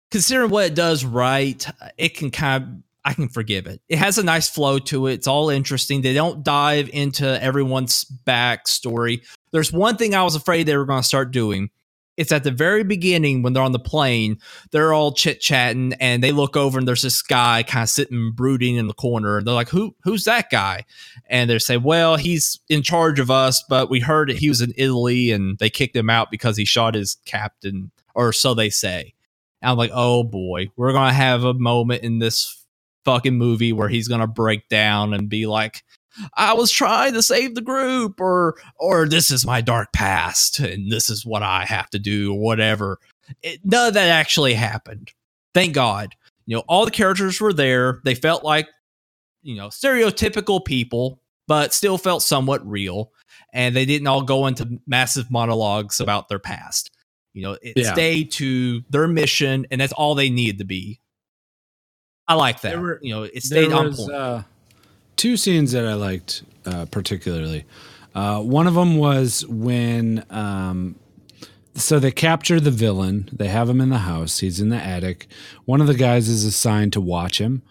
considering 0.10 0.50
what 0.50 0.68
it 0.68 0.74
does 0.76 1.04
right, 1.04 1.68
it 1.98 2.16
can 2.16 2.32
kind 2.32 2.64
of 2.64 2.70
I 3.04 3.14
can 3.14 3.30
forgive 3.30 3.68
it. 3.68 3.82
It 3.88 4.00
has 4.00 4.18
a 4.18 4.24
nice 4.24 4.50
flow 4.50 4.80
to 4.80 5.08
it. 5.08 5.14
It's 5.14 5.28
all 5.28 5.50
interesting. 5.50 6.02
They 6.02 6.14
don't 6.14 6.44
dive 6.44 6.90
into 6.92 7.42
everyone's 7.42 8.04
backstory. 8.26 9.22
There's 9.54 9.72
one 9.72 9.96
thing 9.96 10.14
I 10.14 10.24
was 10.24 10.36
afraid 10.36 10.64
they 10.66 10.76
were 10.76 10.86
going 10.86 11.02
to 11.02 11.08
start 11.08 11.32
doing. 11.32 11.70
It's 12.18 12.32
at 12.32 12.44
the 12.44 12.52
very 12.52 12.84
beginning 12.84 13.44
when 13.44 13.54
they're 13.54 13.64
on 13.64 13.72
the 13.72 13.80
plane, 13.80 14.40
they're 14.72 14.94
all 14.94 15.12
chit 15.12 15.40
chatting 15.40 15.94
and 16.00 16.24
they 16.24 16.32
look 16.32 16.58
over 16.58 16.80
and 16.80 16.88
there's 16.88 17.04
this 17.04 17.22
guy 17.22 17.64
kind 17.64 17.84
of 17.84 17.90
sitting 17.90 18.32
brooding 18.36 18.76
in 18.76 18.88
the 18.88 18.94
corner. 18.94 19.38
And 19.38 19.48
They're 19.48 19.54
like, 19.54 19.70
Who 19.70 19.96
who's 20.04 20.26
that 20.26 20.50
guy? 20.50 20.84
And 21.30 21.50
they 21.50 21.60
say, 21.60 21.78
Well, 21.78 22.18
he's 22.18 22.60
in 22.70 22.82
charge 22.82 23.20
of 23.20 23.32
us, 23.32 23.64
but 23.70 23.90
we 23.90 24.00
heard 24.00 24.30
that 24.30 24.38
he 24.38 24.50
was 24.50 24.62
in 24.62 24.74
Italy 24.76 25.32
and 25.32 25.58
they 25.60 25.70
kicked 25.70 25.96
him 25.96 26.10
out 26.10 26.32
because 26.32 26.58
he 26.58 26.66
shot 26.66 26.96
his 26.96 27.18
captain, 27.26 27.92
or 28.16 28.34
so 28.34 28.54
they 28.54 28.70
say. 28.70 29.14
And 29.62 29.72
I'm 29.72 29.78
like, 29.78 29.92
oh 29.94 30.24
boy, 30.24 30.70
we're 30.76 30.94
gonna 30.94 31.14
have 31.14 31.44
a 31.44 31.54
moment 31.54 32.04
in 32.04 32.20
this 32.20 32.64
fucking 33.06 33.38
movie 33.38 33.74
where 33.74 33.90
he's 33.90 34.08
gonna 34.08 34.28
break 34.28 34.68
down 34.70 35.14
and 35.14 35.30
be 35.30 35.46
like, 35.48 35.84
I 36.36 36.54
was 36.54 36.72
trying 36.72 37.14
to 37.14 37.22
save 37.22 37.56
the 37.56 37.62
group, 37.62 38.20
or 38.20 38.56
or 38.80 39.08
this 39.08 39.32
is 39.32 39.46
my 39.46 39.62
dark 39.62 39.92
past, 39.94 40.60
and 40.60 40.92
this 40.92 41.10
is 41.10 41.26
what 41.26 41.44
I 41.44 41.66
have 41.66 41.90
to 41.92 42.00
do, 42.00 42.34
or 42.34 42.40
whatever. 42.40 43.00
It, 43.44 43.60
none 43.64 43.90
of 43.90 43.94
that 43.96 44.10
actually 44.10 44.54
happened. 44.54 45.12
Thank 45.54 45.74
God. 45.74 46.16
You 46.46 46.56
know, 46.58 46.64
all 46.68 46.86
the 46.86 46.92
characters 46.92 47.42
were 47.42 47.54
there. 47.54 48.00
They 48.06 48.16
felt 48.16 48.44
like, 48.44 48.68
you 49.44 49.56
know, 49.56 49.68
stereotypical 49.68 50.64
people, 50.64 51.20
but 51.48 51.74
still 51.74 51.98
felt 51.98 52.24
somewhat 52.24 52.66
real. 52.66 53.12
And 53.54 53.76
they 53.76 53.86
didn't 53.86 54.08
all 54.08 54.22
go 54.22 54.48
into 54.48 54.80
massive 54.88 55.30
monologues 55.32 56.00
about 56.00 56.30
their 56.30 56.40
past. 56.40 56.92
You 57.34 57.44
know, 57.44 57.58
it 57.62 57.74
Yeah. 57.78 57.94
stayed 57.94 58.32
to 58.34 58.82
their 58.90 59.08
mission, 59.08 59.68
and 59.72 59.82
that's 59.82 59.94
all 59.94 60.16
they 60.16 60.30
needed 60.30 60.60
to 60.60 60.66
be. 60.66 61.02
I 62.28 62.34
like 62.36 62.62
that. 62.62 62.80
Were- 62.80 63.00
you 63.02 63.14
know, 63.14 63.24
it 63.24 63.44
stayed 63.44 63.70
there 63.72 63.78
on 63.78 63.88
was 63.88 63.98
point. 63.98 64.12
uh, 64.14 64.44
two 65.18 65.36
scenes 65.36 65.74
that 65.74 65.86
I 65.86 65.96
liked 65.96 66.44
uh, 66.68 66.86
particularly. 66.86 67.66
Uh, 68.14 68.42
one 68.42 68.68
of 68.68 68.74
them 68.74 68.98
was 68.98 69.46
when, 69.48 70.26
um, 70.30 70.96
so 71.76 72.00
they 72.00 72.12
capture 72.12 72.60
the 72.60 72.72
villain. 72.72 73.30
They 73.32 73.48
have 73.48 73.70
him 73.70 73.80
in 73.80 73.90
the 73.90 74.00
house. 74.00 74.40
He's 74.40 74.60
in 74.60 74.70
the 74.70 74.78
attic. 74.78 75.28
One 75.66 75.82
of 75.82 75.88
the 75.88 75.94
guys 75.94 76.28
is 76.28 76.44
assigned 76.44 76.94
to 76.94 77.02
watch 77.02 77.40
him, 77.40 77.62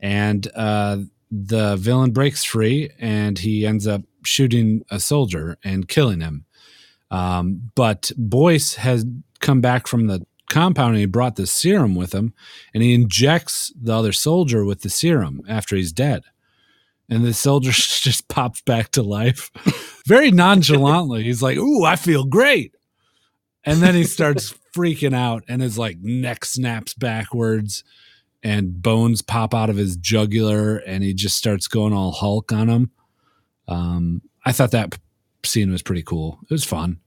and 0.00 0.48
uh, 0.54 0.98
the 1.30 1.76
villain 1.76 2.10
breaks 2.10 2.44
free, 2.44 2.90
and 2.98 3.38
he 3.38 3.64
ends 3.64 3.86
up 3.86 4.02
shooting 4.24 4.84
a 4.90 5.00
soldier 5.00 5.56
and 5.64 5.88
killing 5.88 6.20
him. 6.20 6.44
Um, 7.10 7.70
but 7.74 8.10
Boyce 8.16 8.74
has 8.74 9.04
come 9.40 9.60
back 9.60 9.86
from 9.86 10.06
the 10.08 10.26
compound 10.48 10.90
and 10.90 10.98
he 10.98 11.06
brought 11.06 11.36
the 11.36 11.46
serum 11.46 11.94
with 11.94 12.14
him 12.14 12.34
and 12.74 12.82
he 12.82 12.92
injects 12.94 13.72
the 13.80 13.92
other 13.92 14.12
soldier 14.12 14.64
with 14.64 14.82
the 14.82 14.90
serum 14.90 15.40
after 15.48 15.76
he's 15.76 15.92
dead. 15.92 16.22
And 17.08 17.24
the 17.24 17.34
soldier 17.34 17.70
just 17.72 18.28
pops 18.28 18.60
back 18.62 18.90
to 18.92 19.02
life 19.02 19.50
very 20.06 20.30
nonchalantly. 20.30 21.24
He's 21.24 21.42
like, 21.42 21.58
Ooh, 21.58 21.84
I 21.84 21.96
feel 21.96 22.24
great. 22.24 22.74
And 23.64 23.82
then 23.82 23.94
he 23.94 24.04
starts 24.04 24.54
freaking 24.76 25.14
out 25.14 25.44
and 25.48 25.62
his 25.62 25.78
like 25.78 25.98
neck 26.00 26.44
snaps 26.44 26.94
backwards 26.94 27.84
and 28.42 28.82
bones 28.82 29.22
pop 29.22 29.54
out 29.54 29.70
of 29.70 29.76
his 29.76 29.96
jugular 29.96 30.78
and 30.78 31.04
he 31.04 31.14
just 31.14 31.36
starts 31.36 31.68
going 31.68 31.92
all 31.92 32.12
Hulk 32.12 32.52
on 32.52 32.68
him. 32.68 32.90
Um, 33.68 34.22
I 34.44 34.52
thought 34.52 34.72
that 34.72 34.98
scene 35.44 35.70
was 35.70 35.82
pretty 35.82 36.02
cool. 36.02 36.40
It 36.44 36.50
was 36.50 36.64
fun. 36.64 36.98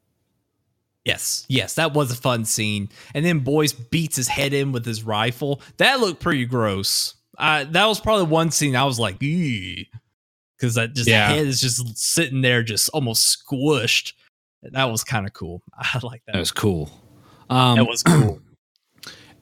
Yes, 1.04 1.46
yes, 1.48 1.76
that 1.76 1.94
was 1.94 2.12
a 2.12 2.16
fun 2.16 2.46
scene. 2.46 2.90
And 3.14 3.24
then 3.24 3.40
Boyce 3.40 3.74
beats 3.74 4.16
his 4.16 4.28
head 4.28 4.54
in 4.54 4.72
with 4.72 4.86
his 4.86 5.04
rifle. 5.04 5.62
That 5.78 6.00
looked 6.00 6.20
pretty 6.20 6.46
gross. 6.46 7.14
Uh, 7.38 7.66
that 7.66 7.86
was 7.86 8.00
probably 8.00 8.26
one 8.26 8.52
scene 8.52 8.76
I 8.76 8.86
was 8.86 9.00
like, 9.00 9.20
because 9.20 10.76
that 10.76 10.94
just 10.94 11.08
Yeah. 11.10 11.30
head 11.30 11.46
is 11.48 11.60
just 11.62 11.98
sitting 11.98 12.42
there, 12.42 12.64
just 12.64 12.90
almost 12.90 13.38
squished. 13.38 14.14
That 14.64 14.86
was 14.86 15.04
kind 15.04 15.26
of 15.28 15.34
cool. 15.34 15.62
I 15.78 16.00
like 16.04 16.24
that. 16.26 16.34
That 16.34 16.40
was 16.40 16.52
cool. 16.52 16.90
Um, 17.50 17.76
that 17.78 17.86
was 17.86 18.04
cool. 18.04 18.40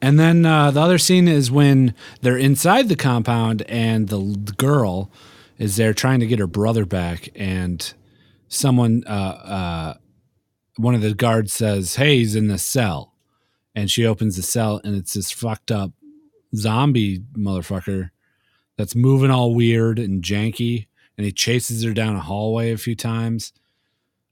And 0.02 0.20
then 0.20 0.44
uh, 0.44 0.70
the 0.70 0.80
other 0.82 0.98
scene 0.98 1.28
is 1.28 1.50
when 1.50 1.94
they're 2.20 2.36
inside 2.36 2.90
the 2.90 2.96
compound 2.96 3.62
and 3.70 4.08
the, 4.08 4.18
l- 4.20 4.34
girl 4.58 5.10
is 5.56 5.76
there 5.76 5.94
trying 5.94 6.20
to 6.20 6.26
get 6.26 6.38
her 6.40 6.46
brother 6.46 6.84
back, 6.84 7.30
and 7.34 7.94
someone, 8.48 9.02
uh, 9.06 9.10
uh, 9.10 9.94
one 10.76 10.94
of 10.94 11.00
the 11.00 11.14
guards 11.14 11.54
says, 11.54 11.94
"Hey, 11.94 12.18
he's 12.18 12.34
in 12.34 12.48
the 12.48 12.58
cell," 12.58 13.14
and 13.74 13.90
she 13.90 14.04
opens 14.04 14.36
the 14.36 14.42
cell, 14.42 14.78
and 14.84 14.94
it's 14.94 15.14
this 15.14 15.30
fucked 15.30 15.70
up 15.70 15.92
zombie 16.56 17.20
motherfucker 17.34 18.10
that's 18.76 18.94
moving 18.94 19.30
all 19.30 19.54
weird 19.54 19.98
and 19.98 20.22
janky, 20.22 20.86
and 21.16 21.24
he 21.24 21.32
chases 21.32 21.82
her 21.84 21.92
down 21.92 22.16
a 22.16 22.20
hallway 22.20 22.72
a 22.72 22.76
few 22.78 22.94
times. 22.96 23.52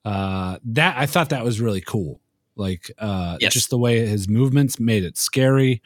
Uh, 0.05 0.59
that 0.65 0.97
I 0.99 1.07
thought 1.07 1.29
that 1.31 1.45
was 1.45 1.61
really 1.61 1.81
cool. 1.81 2.21
Like 2.57 2.91
uh, 2.99 3.39
Yes. 3.41 3.53
just 3.55 3.71
the 3.71 3.79
way 3.79 4.05
his 4.07 4.29
movements 4.29 4.79
made 4.81 5.05
it 5.05 5.17
scary, 5.17 5.81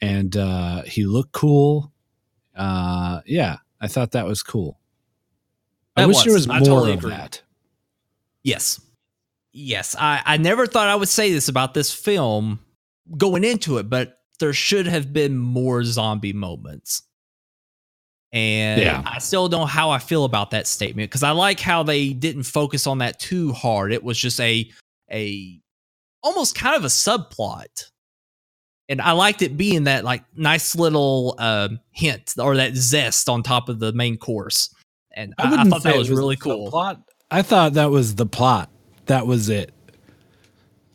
and 0.00 0.36
uh, 0.36 0.82
he 0.82 1.04
looked 1.06 1.32
cool. 1.32 1.92
Uh, 2.56 3.20
yeah, 3.26 3.58
I 3.80 3.86
thought 3.88 4.12
that 4.12 4.26
was 4.26 4.42
cool. 4.42 4.78
I 5.96 6.02
That 6.02 6.08
wish 6.08 6.22
there 6.24 6.32
was. 6.34 6.46
was 6.48 6.54
I 6.56 6.58
more 6.58 6.68
totally 6.68 6.92
of 6.92 6.98
agree. 6.98 7.10
that. 7.10 7.42
Yes. 8.42 8.80
Yes. 9.52 9.96
I, 9.98 10.22
I 10.26 10.36
never 10.36 10.66
thought 10.66 10.88
I 10.88 10.94
would 10.96 11.08
say 11.08 11.32
this 11.32 11.48
about 11.48 11.72
this 11.74 11.92
film 11.92 12.58
going 13.16 13.44
into 13.44 13.78
it, 13.78 13.88
but 13.88 14.18
there 14.38 14.52
should 14.52 14.86
have 14.86 15.12
been 15.12 15.36
more 15.36 15.82
zombie 15.84 16.32
moments. 16.32 17.02
And 18.32 18.80
Yeah. 18.80 19.02
I 19.06 19.18
still 19.18 19.48
don't 19.48 19.60
know 19.60 19.66
how 19.66 19.90
I 19.90 19.98
feel 19.98 20.24
about 20.24 20.50
that 20.50 20.66
statement 20.66 21.10
because 21.10 21.22
I 21.22 21.30
like 21.30 21.60
how 21.60 21.82
they 21.82 22.12
didn't 22.12 22.42
focus 22.42 22.86
on 22.86 22.98
that 22.98 23.18
too 23.18 23.52
hard. 23.52 23.92
It 23.92 24.02
was 24.02 24.18
just 24.18 24.40
a 24.40 24.70
a 25.10 25.60
almost 26.22 26.54
kind 26.54 26.76
of 26.76 26.84
a 26.84 26.88
subplot. 26.88 27.90
And 28.88 29.00
I 29.00 29.12
liked 29.12 29.42
it 29.42 29.56
being 29.56 29.84
that 29.84 30.04
like 30.04 30.24
nice 30.36 30.76
little 30.76 31.34
um, 31.38 31.80
hint 31.90 32.34
or 32.38 32.56
that 32.56 32.76
zest 32.76 33.28
on 33.28 33.42
top 33.42 33.68
of 33.68 33.78
the 33.78 33.92
main 33.92 34.16
course. 34.16 34.72
And 35.12 35.34
I, 35.38 35.46
I 35.46 35.50
wouldn't 35.50 35.70
thought 35.70 35.82
that 35.84 35.96
was, 35.96 36.10
was 36.10 36.18
really 36.18 36.36
cool. 36.36 36.70
Plot. 36.70 37.00
I 37.30 37.42
thought 37.42 37.74
that 37.74 37.90
was 37.90 38.14
the 38.14 38.26
plot. 38.26 38.70
That 39.06 39.26
was 39.26 39.48
it. 39.48 39.72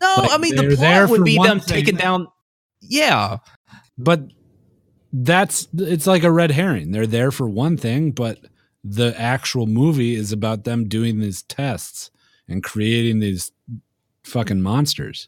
No, 0.01 0.15
Like, 0.17 0.31
I 0.31 0.37
mean 0.37 0.55
the 0.55 0.75
plot 0.75 1.09
would 1.09 1.23
be 1.23 1.37
them 1.37 1.59
taking 1.59 1.95
down. 1.95 2.27
Yeah, 2.81 3.37
But 3.97 4.21
that's 5.13 5.67
it's 5.73 6.07
like 6.07 6.23
a 6.23 6.31
red 6.31 6.51
herring. 6.51 6.91
They're 6.91 7.07
there 7.07 7.31
for 7.31 7.47
one 7.47 7.77
thing, 7.77 8.11
but 8.11 8.39
the 8.83 9.13
actual 9.19 9.67
movie 9.67 10.15
is 10.15 10.31
about 10.31 10.63
them 10.63 10.87
doing 10.87 11.19
these 11.19 11.43
tests 11.43 12.09
and 12.47 12.63
creating 12.63 13.19
these 13.19 13.51
fucking 14.23 14.61
monsters. 14.61 15.27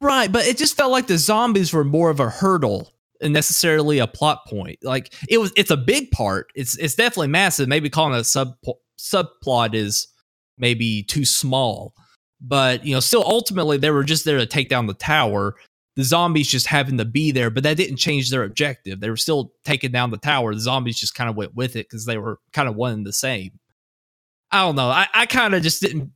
right. 0.00 0.30
But 0.30 0.46
it 0.46 0.58
just 0.58 0.76
felt 0.76 0.92
like 0.92 1.06
the 1.06 1.18
zombies 1.18 1.72
were 1.72 1.84
more 1.84 2.10
of 2.10 2.20
a 2.20 2.28
hurdle 2.30 2.90
and 3.20 3.32
necessarily 3.32 3.98
a 3.98 4.06
plot 4.06 4.40
point. 4.46 4.78
Like 4.82 5.14
it 5.28 5.38
was, 5.38 5.52
it's 5.56 5.70
a 5.70 5.76
big 5.76 6.10
part. 6.10 6.48
It's 6.54 6.76
it's 6.78 6.94
definitely 6.94 7.28
massive. 7.28 7.68
Maybe 7.68 7.88
calling 7.90 8.14
it 8.14 8.20
a 8.20 8.24
sub 8.24 8.56
subplot 8.98 9.74
is 9.74 10.08
maybe 10.58 11.02
too 11.02 11.24
small. 11.24 11.94
But 12.40 12.84
you 12.84 12.94
know, 12.94 13.00
still 13.00 13.24
ultimately 13.24 13.78
they 13.78 13.90
were 13.90 14.04
just 14.04 14.24
there 14.24 14.38
to 14.38 14.46
take 14.46 14.68
down 14.68 14.86
the 14.86 14.94
tower. 14.94 15.54
The 15.96 16.04
zombies 16.04 16.48
just 16.48 16.66
having 16.66 16.98
to 16.98 17.04
be 17.04 17.30
there, 17.30 17.50
but 17.50 17.62
that 17.62 17.76
didn't 17.76 17.98
change 17.98 18.30
their 18.30 18.42
objective. 18.42 18.98
They 19.00 19.10
were 19.10 19.16
still 19.16 19.52
taking 19.64 19.92
down 19.92 20.10
the 20.10 20.16
tower. 20.16 20.52
The 20.52 20.60
zombies 20.60 20.98
just 20.98 21.14
kind 21.14 21.30
of 21.30 21.36
went 21.36 21.54
with 21.54 21.76
it 21.76 21.88
because 21.88 22.04
they 22.04 22.18
were 22.18 22.40
kind 22.52 22.68
of 22.68 22.74
one 22.74 22.92
and 22.94 23.06
the 23.06 23.12
same. 23.12 23.60
I 24.50 24.62
don't 24.62 24.76
know. 24.76 24.88
I, 24.88 25.06
I 25.14 25.26
kind 25.26 25.54
of 25.54 25.62
just 25.62 25.80
didn't. 25.80 26.10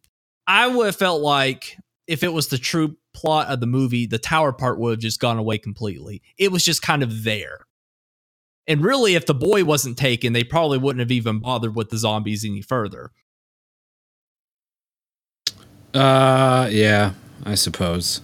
I 0.46 0.66
would 0.66 0.86
have 0.86 0.96
felt 0.96 1.22
like 1.22 1.76
if 2.08 2.22
it 2.22 2.32
was 2.32 2.48
the 2.48 2.58
true 2.58 2.96
plot 3.14 3.48
of 3.48 3.60
the 3.60 3.66
movie, 3.66 4.06
the 4.06 4.18
tower 4.18 4.52
part 4.52 4.78
would 4.78 4.92
have 4.92 5.00
just 5.00 5.20
gone 5.20 5.38
away 5.38 5.58
completely. 5.58 6.22
It 6.38 6.50
was 6.50 6.64
just 6.64 6.82
kind 6.82 7.02
of 7.02 7.24
there. 7.24 7.66
And 8.66 8.82
really, 8.82 9.14
if 9.14 9.26
the 9.26 9.34
boy 9.34 9.64
wasn't 9.64 9.96
taken, 9.96 10.32
they 10.32 10.44
probably 10.44 10.78
wouldn't 10.78 11.00
have 11.00 11.10
even 11.10 11.38
bothered 11.38 11.74
with 11.74 11.90
the 11.90 11.98
zombies 11.98 12.44
any 12.44 12.62
further. 12.62 13.12
Uh, 15.94 16.68
yeah, 16.70 17.12
I 17.44 17.54
suppose. 17.54 18.20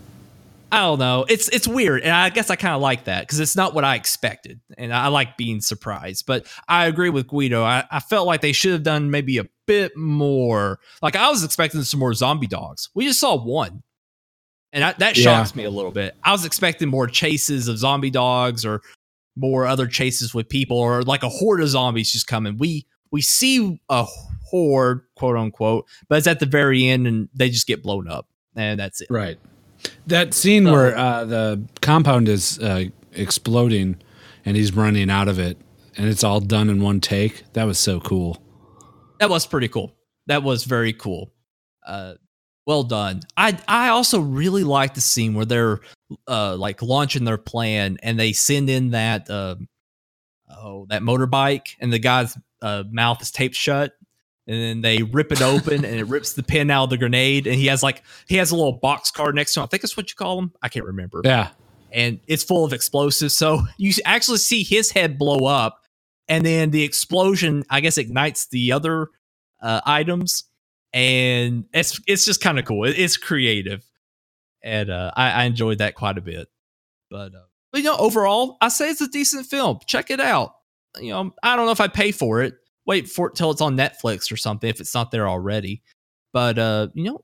I 0.75 0.79
don't 0.81 0.99
know. 0.99 1.25
It's 1.29 1.49
it's 1.49 1.69
weird, 1.69 2.03
and 2.03 2.11
I 2.13 2.31
guess 2.31 2.51
I 2.51 2.57
kind 2.57 2.75
of 2.75 2.81
like 2.81 3.05
that 3.05 3.21
because 3.23 3.39
it's 3.39 3.55
not 3.55 3.75
what 3.75 3.85
I 3.85 3.95
expected, 3.95 4.61
and 4.77 4.93
I 4.93 5.09
like 5.09 5.37
being 5.37 5.61
surprised. 5.61 6.27
But 6.27 6.47
I 6.69 6.87
agree 6.87 7.11
with 7.11 7.29
Guido. 7.29 7.63
I, 7.63 7.85
I 7.91 8.01
felt 8.01 8.27
like 8.27 8.41
they 8.41 8.53
should 8.53 8.73
have 8.73 8.83
done 8.83 9.11
maybe 9.11 9.39
a 9.39 9.47
bit 9.67 9.97
more. 9.97 10.81
Like 11.01 11.15
I 11.17 11.31
was 11.31 11.45
expecting 11.45 11.83
some 11.83 12.01
more 12.01 12.13
zombie 12.15 12.47
dogs. 12.49 12.89
We 12.95 13.07
just 13.07 13.21
saw 13.21 13.37
one, 13.37 13.83
and 14.73 14.83
I, 14.83 14.93
that 14.95 15.17
Yeah. 15.17 15.25
shocks 15.25 15.55
me 15.55 15.63
a 15.65 15.71
little 15.71 15.93
bit. 15.93 16.17
I 16.25 16.33
was 16.33 16.45
expecting 16.45 16.89
more 16.89 17.07
chases 17.07 17.69
of 17.69 17.79
zombie 17.79 18.11
dogs 18.11 18.65
or 18.65 18.83
more 19.37 19.67
other 19.67 19.87
chases 19.87 20.35
with 20.35 20.49
people 20.49 20.79
or 20.79 21.03
like 21.03 21.23
a 21.23 21.29
horde 21.29 21.61
of 21.61 21.69
zombies 21.69 22.13
just 22.13 22.27
coming. 22.27 22.57
We 22.59 22.87
we 23.13 23.21
see 23.23 23.81
a 23.89 24.07
horde, 24.51 25.03
quote 25.15 25.37
unquote, 25.37 25.87
but 26.09 26.19
it's 26.19 26.27
at 26.27 26.41
the 26.41 26.47
very 26.47 26.87
end, 26.89 27.07
and 27.07 27.29
they 27.33 27.49
just 27.51 27.67
get 27.69 27.83
blown 27.83 28.09
up, 28.09 28.27
and 28.57 28.81
that's 28.81 29.01
it. 29.01 29.07
Right. 29.09 29.39
That 30.07 30.35
scene 30.35 30.65
where 30.65 30.97
uh, 30.97 31.25
the 31.25 31.63
compound 31.81 32.29
is 32.29 32.59
uh, 32.59 32.87
exploding 33.13 33.97
and 34.45 34.57
he's 34.57 34.75
running 34.75 35.11
out 35.11 35.29
of 35.29 35.39
it 35.39 35.59
and 35.97 36.09
it's 36.09 36.25
all 36.25 36.41
done 36.41 36.69
in 36.71 36.83
one 36.83 37.01
take. 37.01 37.45
That 37.55 37.65
was 37.65 37.79
so 37.79 38.01
cool. 38.01 38.43
that 39.21 39.31
was 39.31 39.47
pretty 39.47 39.69
cool. 39.69 39.95
That 40.27 40.43
was 40.43 40.65
very 40.65 40.93
cool. 40.93 41.33
Uh, 41.87 42.15
well 42.67 42.83
done. 42.83 43.21
I 43.37 43.59
I 43.69 43.89
also 43.89 44.21
really 44.21 44.65
like 44.65 44.95
the 44.95 45.01
scene 45.01 45.35
where 45.35 45.45
they're 45.45 45.81
uh 46.27 46.57
like 46.57 46.83
launching 46.83 47.25
their 47.25 47.39
plan 47.39 47.99
and 48.03 48.19
they 48.19 48.33
send 48.33 48.71
in 48.71 48.91
that 48.91 49.29
uh, 49.29 49.57
oh 50.51 50.87
that 50.89 51.03
motorbike 51.03 51.77
and 51.81 51.93
the 51.93 51.99
guy's 51.99 52.37
uh, 52.63 52.85
mouth 52.91 53.21
is 53.21 53.31
taped 53.31 53.55
shut 53.55 53.93
and 54.47 54.61
then 54.61 54.81
they 54.83 55.03
rip 55.03 55.33
it 55.33 55.41
open 55.43 55.85
and 55.85 55.97
it 55.97 56.05
rips 56.07 56.35
the 56.35 56.43
pin 56.43 56.71
out 56.71 56.85
of 56.85 56.91
the 56.91 56.99
grenade 56.99 57.47
and 57.47 57.57
he 57.57 57.67
has 57.67 57.83
like 57.83 58.03
he 58.29 58.37
has 58.37 58.51
a 58.51 58.57
little 58.57 58.73
box 58.73 59.11
car 59.11 59.33
next 59.33 59.55
to 59.55 59.61
him. 59.61 59.65
I 59.65 59.67
think 59.69 59.83
that's 59.83 59.97
what 59.97 60.11
you 60.11 60.17
call 60.17 60.37
them. 60.37 60.53
I 60.63 60.69
can't 60.69 60.85
remember 60.87 61.23
Yeah. 61.25 61.51
and 61.93 62.21
it's 62.27 62.45
full 62.45 62.65
of 62.65 62.73
explosives. 62.73 63.35
So 63.35 63.63
you 63.79 63.93
actually 64.05 64.39
see 64.39 64.63
his 64.63 64.91
head 64.91 65.19
blow 65.19 65.47
up, 65.47 65.81
and 66.29 66.45
then 66.45 66.71
the 66.71 66.83
explosion, 66.83 67.65
I 67.71 67.81
guess, 67.81 67.99
ignites 67.99 68.47
the 68.49 68.73
other 68.73 69.09
uh, 69.63 69.81
items, 69.87 70.45
and 70.93 71.65
it's 71.73 72.01
it's 72.07 72.25
just 72.25 72.41
kind 72.41 72.59
of 72.59 72.65
cool. 72.65 72.85
It- 72.85 72.99
it's 72.99 73.17
creative, 73.17 73.85
and 74.63 74.91
uh, 74.91 75.11
I, 75.17 75.31
I 75.31 75.45
enjoyed 75.45 75.79
that 75.79 75.95
quite 75.95 76.19
a 76.19 76.23
bit. 76.23 76.49
But 77.11 77.35
uh, 77.35 77.45
but 77.73 77.79
you 77.79 77.85
know, 77.85 77.97
overall, 77.97 78.57
I 78.61 78.69
say 78.69 78.91
it's 78.91 79.01
a 79.01 79.09
decent 79.09 79.47
film. 79.47 79.79
Check 79.87 80.11
it 80.11 80.21
out. 80.21 80.55
You 81.01 81.11
know, 81.11 81.35
I 81.43 81.57
don't 81.57 81.67
know 81.67 81.73
if 81.73 81.81
I 81.81 81.89
pay 81.89 82.13
for 82.13 82.43
it. 82.43 82.55
Wait 82.87 83.09
for 83.09 83.31
till 83.31 83.51
it's 83.51 83.61
on 83.61 83.77
Netflix 83.77 84.31
or 84.31 84.37
something 84.37 84.69
if 84.69 84.81
it's 84.81 84.95
not 84.95 85.11
there 85.11 85.29
already. 85.29 85.83
But 86.33 86.59
uh, 86.59 86.89
you 86.95 87.05
know, 87.05 87.21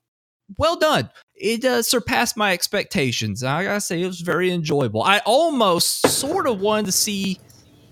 well 0.59 0.77
done. 0.77 1.11
It 1.35 1.64
uh, 1.64 1.83
surpassed 1.83 2.37
my 2.37 2.53
expectations. 2.53 3.42
I 3.42 3.64
gotta 3.64 3.81
say, 3.81 4.03
it 4.03 4.07
was 4.07 4.20
very 4.20 4.51
enjoyable. 4.51 5.03
I 5.03 5.20
almost 5.27 6.07
sort 6.09 6.46
of 6.46 6.61
wanted 6.61 6.87
to 6.87 6.92
see 6.92 7.38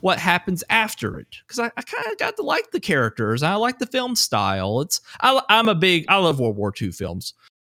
what 0.01 0.19
happens 0.19 0.63
after 0.71 1.19
it 1.19 1.27
because 1.47 1.59
I, 1.59 1.67
I 1.77 1.83
kind 1.83 2.07
of 2.07 2.19
got 2.19 2.37
to 2.37 2.43
like 2.43 2.71
the 2.71 2.81
characters. 2.81 3.43
I 3.43 3.55
like 3.55 3.79
the 3.79 3.87
film 3.87 4.15
style. 4.15 4.81
It's 4.81 5.01
I, 5.21 5.41
I'm 5.49 5.69
a 5.69 5.75
big 5.75 6.05
I 6.09 6.17
love 6.17 6.41
World 6.41 6.57
War 6.57 6.73
II 6.81 6.93
films, 6.93 7.35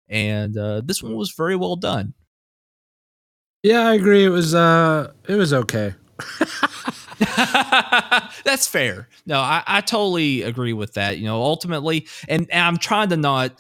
and 0.08 0.58
uh, 0.58 0.82
this 0.84 1.02
one 1.02 1.16
was 1.16 1.32
very 1.32 1.56
well 1.56 1.76
done. 1.76 2.14
Yeah, 3.64 3.88
I 3.88 3.96
agree. 3.96 4.24
It 4.24 4.30
was 4.30 4.56
uh 4.56 5.12
it 5.28 5.36
was 5.36 5.54
okay. 5.54 5.94
That's 8.46 8.68
fair. 8.68 9.10
No, 9.26 9.40
I, 9.40 9.64
I 9.68 9.82
totally 9.82 10.44
agree 10.44 10.74
with 10.74 10.94
that. 10.94 11.18
You 11.18 11.26
know, 11.26 11.42
ultimately, 11.42 12.08
and, 12.28 12.50
and 12.52 12.62
I'm 12.62 12.78
trying 12.78 13.10
to 13.10 13.18
not. 13.18 13.60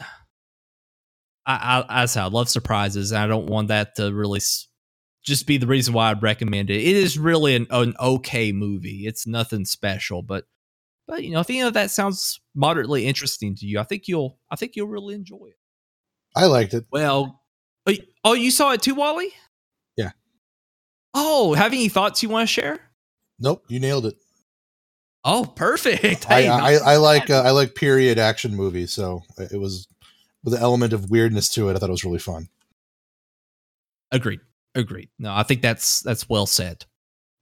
I, 1.45 1.83
I, 1.89 2.03
I 2.03 2.05
say 2.05 2.21
I 2.21 2.27
love 2.27 2.49
surprises, 2.49 3.11
and 3.11 3.19
I 3.21 3.27
don't 3.27 3.47
want 3.47 3.67
that 3.69 3.95
to 3.95 4.13
really 4.13 4.37
s- 4.37 4.67
just 5.23 5.47
be 5.47 5.57
the 5.57 5.67
reason 5.67 5.93
why 5.93 6.11
I'd 6.11 6.23
recommend 6.23 6.69
it. 6.69 6.81
It 6.81 6.95
is 6.95 7.17
really 7.17 7.55
an, 7.55 7.67
an 7.71 7.95
okay 7.99 8.51
movie. 8.51 9.05
It's 9.07 9.27
nothing 9.27 9.65
special, 9.65 10.21
but 10.21 10.45
but 11.07 11.23
you 11.23 11.31
know, 11.31 11.39
if 11.39 11.49
any 11.49 11.61
of 11.61 11.73
that 11.73 11.91
sounds 11.91 12.39
moderately 12.55 13.05
interesting 13.07 13.55
to 13.55 13.65
you, 13.65 13.79
I 13.79 13.83
think 13.83 14.07
you'll 14.07 14.37
I 14.49 14.55
think 14.55 14.75
you'll 14.75 14.87
really 14.87 15.15
enjoy 15.15 15.47
it. 15.47 15.57
I 16.35 16.45
liked 16.45 16.73
it. 16.73 16.85
Well, 16.91 17.41
oh, 17.87 17.93
oh, 18.23 18.33
you 18.33 18.51
saw 18.51 18.71
it 18.71 18.81
too, 18.81 18.95
Wally? 18.95 19.33
Yeah. 19.97 20.11
Oh, 21.13 21.53
have 21.55 21.73
any 21.73 21.89
thoughts 21.89 22.21
you 22.23 22.29
want 22.29 22.47
to 22.47 22.53
share? 22.53 22.88
Nope, 23.39 23.63
you 23.67 23.79
nailed 23.79 24.05
it. 24.05 24.15
Oh, 25.23 25.45
perfect. 25.55 26.29
I, 26.29 26.41
Hey, 26.41 26.47
I, 26.47 26.57
not 26.57 26.87
I 26.87 26.95
too 26.95 27.01
like 27.01 27.29
uh, 27.29 27.43
I 27.45 27.51
like 27.51 27.75
period 27.75 28.17
action 28.19 28.55
movies, 28.55 28.91
so 28.91 29.23
it 29.37 29.59
was 29.59 29.87
with 30.43 30.53
the 30.53 30.59
element 30.59 30.93
of 30.93 31.09
weirdness 31.09 31.49
to 31.53 31.69
it. 31.69 31.75
I 31.75 31.79
thought 31.79 31.89
it 31.89 31.91
was 31.91 32.05
really 32.05 32.19
fun. 32.19 32.47
Agreed. 34.11 34.39
Agreed. 34.75 35.09
No, 35.19 35.33
I 35.33 35.43
think 35.43 35.61
that's 35.61 36.01
that's 36.01 36.29
well 36.29 36.45
said. 36.45 36.85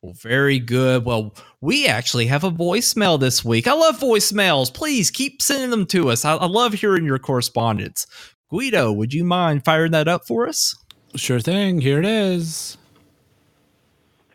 Well, 0.01 0.13
very 0.13 0.59
good. 0.59 1.05
Well, 1.05 1.33
we 1.59 1.87
actually 1.87 2.27
have 2.27 2.43
a 2.43 2.51
voicemail 2.51 3.19
this 3.19 3.43
week. 3.43 3.67
I 3.67 3.73
love 3.73 3.99
voicemails. 3.99 4.73
Please 4.73 5.09
keep 5.09 5.41
sending 5.41 5.71
them 5.71 5.85
to 5.87 6.09
us. 6.09 6.23
I, 6.23 6.35
I 6.35 6.45
love 6.45 6.73
hearing 6.73 7.03
your 7.05 7.19
correspondence. 7.19 8.05
Guido, 8.49 8.91
would 8.91 9.13
you 9.13 9.23
mind 9.23 9.65
firing 9.65 9.91
that 9.91 10.07
up 10.07 10.25
for 10.27 10.47
us? 10.47 10.75
Sure 11.15 11.39
thing. 11.39 11.81
Here 11.81 11.99
it 11.99 12.05
is. 12.05 12.77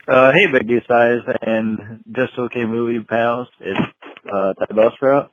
Uh, 0.09 0.33
hey, 0.33 0.49
Big 0.51 0.67
D 0.67 0.81
Size 0.89 1.21
and 1.43 2.03
Just 2.11 2.33
Okay 2.37 2.65
Movie 2.65 3.05
Pals. 3.05 3.47
It's 3.61 3.79
uh, 4.27 4.53
Ty 4.55 4.67
Buzzsprout. 4.73 5.29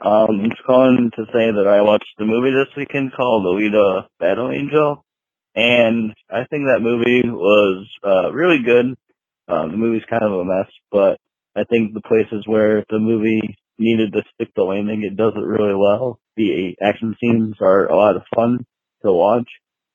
Um, 0.00 0.40
I'm 0.44 0.50
just 0.50 0.62
calling 0.62 1.10
to 1.16 1.24
say 1.32 1.50
that 1.50 1.66
I 1.66 1.82
watched 1.82 2.14
the 2.18 2.24
movie 2.24 2.52
this 2.52 2.72
weekend 2.76 3.12
called 3.16 3.44
Alita 3.44 4.06
Battle 4.20 4.52
Angel, 4.52 5.04
and 5.56 6.14
I 6.30 6.44
think 6.44 6.66
that 6.66 6.82
movie 6.82 7.28
was 7.28 7.88
uh, 8.06 8.32
really 8.32 8.62
good. 8.62 8.94
Um, 9.48 9.72
the 9.72 9.76
movie's 9.76 10.06
kind 10.08 10.22
of 10.22 10.32
a 10.32 10.44
mess, 10.44 10.70
but 10.92 11.18
I 11.56 11.64
think 11.64 11.92
the 11.92 12.00
places 12.00 12.44
where 12.46 12.84
the 12.90 13.00
movie 13.00 13.56
needed 13.76 14.12
to 14.12 14.22
stick 14.34 14.50
the 14.54 14.62
landing, 14.62 15.02
it 15.02 15.16
does 15.16 15.32
it 15.34 15.40
really 15.40 15.74
well. 15.74 16.20
The 16.36 16.76
action 16.80 17.16
scenes 17.20 17.56
are 17.60 17.86
a 17.86 17.96
lot 17.96 18.14
of 18.14 18.22
fun 18.32 18.64
to 19.04 19.12
watch, 19.12 19.50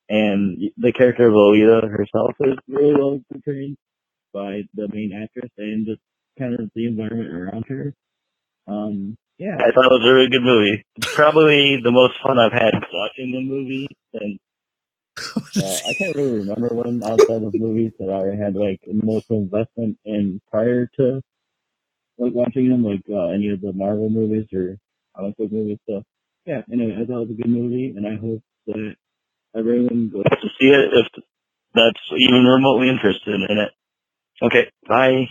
and 0.10 0.70
the 0.76 0.92
character 0.92 1.30
of 1.30 1.34
Alita 1.34 1.90
herself 1.90 2.34
is 2.42 2.58
really 2.68 2.94
well 2.94 3.22
portrayed 3.32 3.78
by 4.38 4.62
the 4.76 4.88
main 4.94 5.12
actress 5.14 5.50
and 5.58 5.88
just 5.88 6.02
kind 6.38 6.54
of 6.54 6.70
the 6.76 6.86
environment 6.86 7.34
around 7.34 7.66
her. 7.68 7.94
Um, 8.68 9.18
yeah, 9.40 9.56
I 9.58 9.72
thought 9.72 9.86
it 9.86 9.98
was 9.98 10.06
a 10.06 10.14
really 10.14 10.30
good 10.30 10.44
movie. 10.44 10.84
Probably 11.02 11.82
the 11.82 11.92
most 11.92 12.14
fun 12.22 12.38
I've 12.38 12.54
had 12.54 12.74
watching 12.94 13.32
the 13.32 13.42
movie 13.42 13.88
since 14.14 14.40
uh, 15.58 15.90
I 15.90 15.94
can't 15.98 16.16
really 16.16 16.46
remember 16.46 16.70
when 16.70 17.04
outside 17.04 17.42
of 17.42 17.54
movies 17.54 17.92
that 17.98 18.10
I 18.10 18.36
had 18.36 18.56
like 18.56 18.80
emotional 18.86 19.42
investment 19.42 19.98
in 20.06 20.40
prior 20.52 20.88
to 20.98 21.22
like 22.20 22.34
watching 22.34 22.70
them, 22.70 22.84
like 22.84 23.02
uh, 23.10 23.30
any 23.30 23.50
of 23.50 23.62
the 23.62 23.74
Marvel 23.74 24.10
movies 24.10 24.46
or 24.54 24.78
comic 25.16 25.36
book 25.38 25.52
movies. 25.52 25.80
So 25.88 26.04
yeah, 26.46 26.62
anyway, 26.72 26.94
I 27.02 27.06
thought 27.06 27.22
it 27.24 27.30
was 27.30 27.32
a 27.32 27.42
good 27.42 27.50
movie, 27.50 27.94
and 27.96 28.06
I 28.06 28.16
hope 28.22 28.42
that 28.68 28.96
everyone 29.58 30.10
goes 30.14 30.24
to 30.30 30.50
see 30.60 30.70
it 30.70 30.94
if 30.94 31.08
that's 31.74 32.00
even 32.18 32.46
remotely 32.46 32.90
interested 32.90 33.42
in 33.50 33.58
it. 33.58 33.72
Okay, 34.42 34.70
bye. 34.88 35.28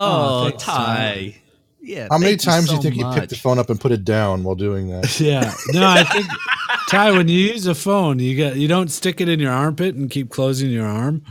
Oh, 0.00 0.46
Oh, 0.46 0.48
thanks, 0.50 0.64
Ty. 0.64 1.36
Yeah. 1.80 2.08
How 2.10 2.18
many 2.18 2.32
thank 2.32 2.42
times 2.42 2.64
do 2.64 2.70
so 2.70 2.76
you 2.76 2.82
think 2.82 2.96
you 2.96 3.04
picked 3.12 3.28
the 3.30 3.36
much. 3.36 3.42
phone 3.42 3.58
up 3.58 3.70
and 3.70 3.80
put 3.80 3.92
it 3.92 4.04
down 4.04 4.42
while 4.42 4.54
doing 4.54 4.88
that? 4.88 5.20
Yeah. 5.24 5.52
No, 5.72 5.86
I 5.86 6.04
think 6.04 6.26
Ty, 6.88 7.12
when 7.12 7.28
you 7.28 7.38
use 7.38 7.66
a 7.66 7.74
phone, 7.74 8.18
you 8.18 8.34
get 8.34 8.56
you 8.56 8.68
don't 8.68 8.90
stick 8.90 9.20
it 9.20 9.28
in 9.28 9.38
your 9.38 9.52
armpit 9.52 9.94
and 9.94 10.10
keep 10.10 10.30
closing 10.30 10.70
your 10.70 10.86
arm. 10.86 11.22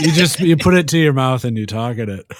you 0.00 0.12
just 0.12 0.40
you 0.40 0.56
put 0.56 0.74
it 0.74 0.88
to 0.88 0.98
your 0.98 1.12
mouth 1.12 1.44
and 1.44 1.56
you 1.56 1.66
talk 1.66 1.98
at 1.98 2.08
it. 2.08 2.26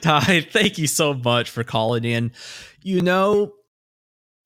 Ty, 0.00 0.42
thank 0.42 0.78
you 0.78 0.86
so 0.86 1.12
much 1.14 1.50
for 1.50 1.64
calling 1.64 2.04
in. 2.04 2.30
You 2.82 3.00
know, 3.02 3.54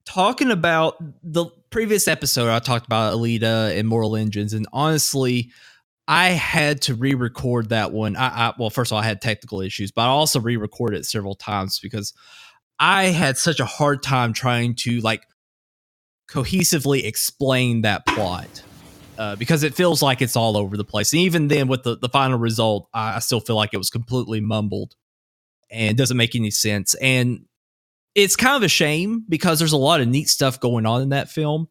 talking 0.06 0.50
about 0.50 0.96
the 1.22 1.46
previous 1.72 2.06
episode, 2.06 2.50
I 2.50 2.58
talked 2.60 2.86
about 2.86 3.14
Alita 3.14 3.76
and 3.76 3.88
Mortal 3.88 4.14
Engines, 4.14 4.52
and 4.52 4.68
honestly, 4.72 5.50
I 6.06 6.28
had 6.28 6.82
to 6.82 6.94
re-record 6.94 7.70
that 7.70 7.92
one. 7.92 8.14
I, 8.14 8.28
I 8.28 8.54
well, 8.58 8.70
first 8.70 8.92
of 8.92 8.96
all, 8.96 9.02
I 9.02 9.06
had 9.06 9.20
technical 9.20 9.60
issues, 9.60 9.90
but 9.90 10.02
I 10.02 10.06
also 10.06 10.38
re-recorded 10.38 11.00
it 11.00 11.06
several 11.06 11.34
times 11.34 11.80
because 11.80 12.12
I 12.78 13.06
had 13.06 13.38
such 13.38 13.58
a 13.58 13.64
hard 13.64 14.02
time 14.02 14.32
trying 14.32 14.74
to 14.76 15.00
like 15.00 15.24
cohesively 16.30 17.04
explain 17.04 17.82
that 17.82 18.06
plot. 18.06 18.62
Uh, 19.18 19.36
because 19.36 19.62
it 19.62 19.74
feels 19.74 20.02
like 20.02 20.22
it's 20.22 20.36
all 20.36 20.56
over 20.56 20.76
the 20.76 20.84
place. 20.84 21.12
And 21.12 21.20
even 21.20 21.48
then, 21.48 21.68
with 21.68 21.82
the, 21.82 21.98
the 21.98 22.08
final 22.08 22.38
result, 22.38 22.88
I, 22.94 23.16
I 23.16 23.18
still 23.18 23.40
feel 23.40 23.56
like 23.56 23.70
it 23.72 23.76
was 23.76 23.90
completely 23.90 24.40
mumbled 24.40 24.94
and 25.70 25.98
doesn't 25.98 26.16
make 26.16 26.34
any 26.34 26.50
sense. 26.50 26.94
And 26.94 27.44
it's 28.14 28.36
kind 28.36 28.56
of 28.56 28.62
a 28.62 28.68
shame 28.68 29.24
because 29.28 29.58
there's 29.58 29.72
a 29.72 29.78
lot 29.78 30.00
of 30.00 30.08
neat 30.08 30.28
stuff 30.28 30.60
going 30.60 30.86
on 30.86 31.02
in 31.02 31.08
that 31.10 31.30
film. 31.30 31.68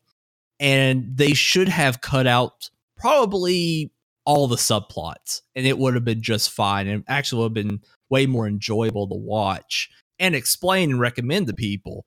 And 0.60 1.18
they 1.18 1.34
should 1.34 1.70
have 1.70 2.02
cut 2.02 2.28
out 2.28 2.70
probably 2.98 3.92
all 4.26 4.48
the 4.48 4.56
subplots 4.56 5.42
and 5.56 5.66
it 5.66 5.78
would 5.78 5.96
have 5.96 6.06
been 6.06 6.22
just 6.22 6.52
fine 6.52 6.88
and 6.88 7.04
actually 7.08 7.40
would 7.40 7.58
have 7.58 7.66
been 7.66 7.80
way 8.10 8.28
more 8.28 8.48
enjoyable 8.48 9.08
to 9.08 9.16
watch 9.16 9.90
and 10.20 10.36
explain 10.36 10.92
and 10.92 11.00
recommend 11.00 11.48
to 11.48 11.54
people. 11.54 12.06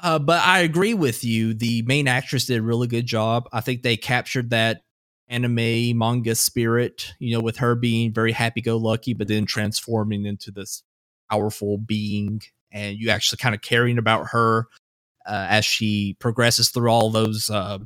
Uh, 0.00 0.18
but 0.18 0.44
I 0.44 0.60
agree 0.60 0.94
with 0.94 1.24
you. 1.24 1.54
The 1.54 1.82
main 1.82 2.06
actress 2.06 2.46
did 2.46 2.58
a 2.58 2.62
really 2.62 2.86
good 2.86 3.06
job. 3.06 3.48
I 3.52 3.62
think 3.62 3.82
they 3.82 3.96
captured 3.96 4.50
that 4.50 4.82
anime 5.28 5.96
manga 5.96 6.34
spirit, 6.34 7.14
you 7.18 7.34
know, 7.34 7.42
with 7.42 7.58
her 7.58 7.74
being 7.74 8.12
very 8.12 8.32
happy 8.32 8.60
go 8.60 8.76
lucky, 8.76 9.14
but 9.14 9.28
then 9.28 9.46
transforming 9.46 10.26
into 10.26 10.50
this 10.50 10.82
powerful 11.30 11.78
being. 11.78 12.42
And 12.70 12.98
you 12.98 13.10
actually 13.10 13.38
kind 13.38 13.54
of 13.54 13.62
caring 13.62 13.98
about 13.98 14.28
her 14.28 14.66
uh, 15.26 15.46
as 15.48 15.64
she 15.64 16.16
progresses 16.20 16.70
through 16.70 16.90
all 16.90 17.10
those 17.10 17.50
uh, 17.50 17.78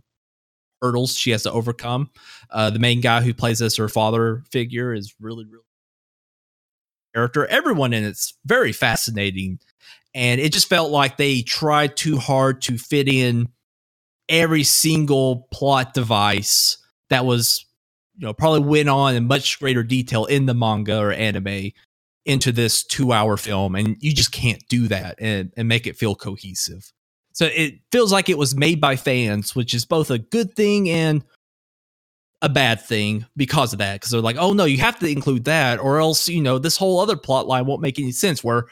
hurdles 0.81 1.17
she 1.17 1.31
has 1.31 1.45
to 1.45 1.53
overcome. 1.53 2.11
Uh, 2.51 2.71
the 2.71 2.79
main 2.79 3.01
guy 3.01 3.23
who 3.23 3.33
plays 3.35 3.63
as 3.63 3.77
her 3.77 3.89
father 3.89 4.43
figure 4.51 4.93
is 4.93 5.15
really, 5.21 5.45
really 5.45 5.63
character. 7.15 7.47
Everyone 7.47 7.93
in 7.93 8.05
it's 8.05 8.35
very 8.45 8.73
fascinating, 8.73 9.59
and 10.15 10.41
it 10.41 10.53
just 10.53 10.69
felt 10.69 10.91
like 10.91 11.17
they 11.17 11.43
tried 11.43 11.97
too 11.97 12.19
hard 12.19 12.63
to 12.63 12.79
fit 12.79 13.09
in 13.09 13.49
every 14.29 14.65
single 14.65 15.49
plot 15.53 15.95
device 15.95 16.79
that 17.11 17.25
was, 17.25 17.67
you 18.17 18.27
know, 18.27 18.33
probably 18.33 18.61
went 18.61 18.89
on 18.89 19.15
in 19.15 19.27
much 19.27 19.59
greater 19.59 19.83
detail 19.83 20.25
in 20.25 20.47
the 20.47 20.55
manga 20.55 20.99
or 20.99 21.13
anime 21.13 21.71
into 22.25 22.53
this 22.53 22.85
two-hour 22.85 23.37
film, 23.37 23.75
and 23.75 23.97
you 24.01 24.13
just 24.13 24.33
can't 24.33 24.63
do 24.69 24.89
that 24.89 25.17
and, 25.19 25.53
and 25.57 25.69
make 25.69 25.87
it 25.87 25.97
feel 25.97 26.15
cohesive. 26.15 26.93
So 27.33 27.47
it 27.47 27.75
feels 27.91 28.13
like 28.13 28.29
it 28.29 28.39
was 28.39 28.55
made 28.55 28.81
by 28.81 28.97
fans, 28.97 29.57
which 29.57 29.75
is 29.75 29.85
both 29.85 30.11
a 30.11 30.19
good 30.19 30.55
thing 30.55 30.89
and 30.89 31.25
a 32.43 32.49
bad 32.49 32.81
thing 32.81 33.25
because 33.37 33.73
of 33.73 33.79
that. 33.79 33.95
Because 33.95 34.11
they're 34.11 34.21
like, 34.21 34.37
oh 34.39 34.53
no, 34.53 34.65
you 34.65 34.79
have 34.79 34.99
to 34.99 35.07
include 35.07 35.45
that, 35.45 35.81
or 35.81 35.99
else 35.99 36.29
you 36.29 36.43
know 36.43 36.59
this 36.59 36.77
whole 36.77 37.01
other 37.01 37.17
plot 37.17 37.47
line 37.47 37.67
won't 37.67 37.83
make 37.83 37.99
any 37.99 38.13
sense. 38.13 38.45
Where 38.45 38.67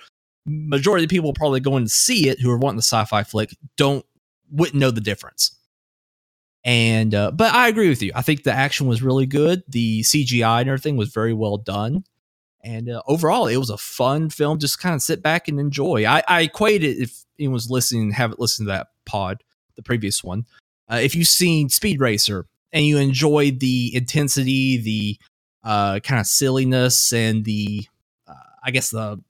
majority 0.46 1.04
of 1.04 1.10
people 1.10 1.32
probably 1.32 1.60
going 1.60 1.84
to 1.84 1.90
see 1.90 2.28
it 2.28 2.40
who 2.40 2.50
are 2.50 2.58
wanting 2.58 2.76
the 2.76 2.82
sci-fi 2.82 3.22
flick 3.22 3.56
don't 3.76 4.04
wouldn't 4.50 4.78
know 4.78 4.90
the 4.90 5.00
difference. 5.00 5.56
And 6.64 7.14
uh, 7.14 7.30
but 7.30 7.54
I 7.54 7.68
agree 7.68 7.88
with 7.88 8.02
you. 8.02 8.12
I 8.14 8.22
think 8.22 8.42
the 8.42 8.52
action 8.52 8.86
was 8.86 9.02
really 9.02 9.26
good. 9.26 9.62
The 9.68 10.02
CGI 10.02 10.60
and 10.60 10.68
everything 10.68 10.96
was 10.96 11.10
very 11.10 11.32
well 11.32 11.56
done. 11.56 12.04
And 12.62 12.90
uh, 12.90 13.02
overall, 13.06 13.46
it 13.46 13.56
was 13.56 13.70
a 13.70 13.78
fun 13.78 14.30
film. 14.30 14.58
Just 14.58 14.80
kind 14.80 14.94
of 14.94 15.02
sit 15.02 15.22
back 15.22 15.48
and 15.48 15.58
enjoy. 15.58 16.04
I, 16.04 16.22
I 16.28 16.42
equate 16.42 16.84
it 16.84 16.98
if 16.98 17.24
anyone's 17.38 17.70
listening, 17.70 18.10
haven't 18.12 18.40
listened 18.40 18.66
to 18.66 18.72
that 18.72 18.88
pod, 19.06 19.42
the 19.76 19.82
previous 19.82 20.22
one. 20.22 20.44
Uh, 20.90 21.00
if 21.02 21.14
you've 21.14 21.28
seen 21.28 21.68
Speed 21.68 22.00
Racer 22.00 22.46
and 22.72 22.84
you 22.84 22.98
enjoyed 22.98 23.60
the 23.60 23.94
intensity, 23.94 24.76
the 24.76 25.18
uh, 25.64 26.00
kind 26.00 26.20
of 26.20 26.26
silliness, 26.26 27.12
and 27.12 27.44
the, 27.44 27.86
uh, 28.28 28.34
I 28.62 28.70
guess 28.70 28.90
the, 28.90 29.22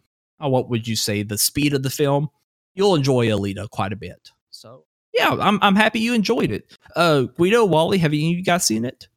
uh, 0.43 0.49
what 0.49 0.69
would 0.69 0.89
you 0.89 0.97
say, 0.97 1.23
the 1.23 1.39
speed 1.39 1.75
of 1.75 1.83
the 1.83 1.91
film, 1.91 2.31
you'll 2.75 2.95
enjoy 2.95 3.27
Alita 3.27 3.69
quite 3.71 3.93
a 3.93 3.97
bit. 3.97 4.31
So 4.51 4.85
yeah, 5.13 5.37
I'm 5.39 5.59
I'm 5.63 5.77
happy 5.77 6.01
you 6.01 6.15
enjoyed 6.15 6.51
it. 6.51 6.77
Uh, 6.97 7.23
Guido, 7.23 7.65
Wally, 7.65 7.99
have 7.99 8.15
you, 8.15 8.21
you 8.21 8.43
guys 8.43 8.65
seen 8.65 8.85
it? 8.85 9.09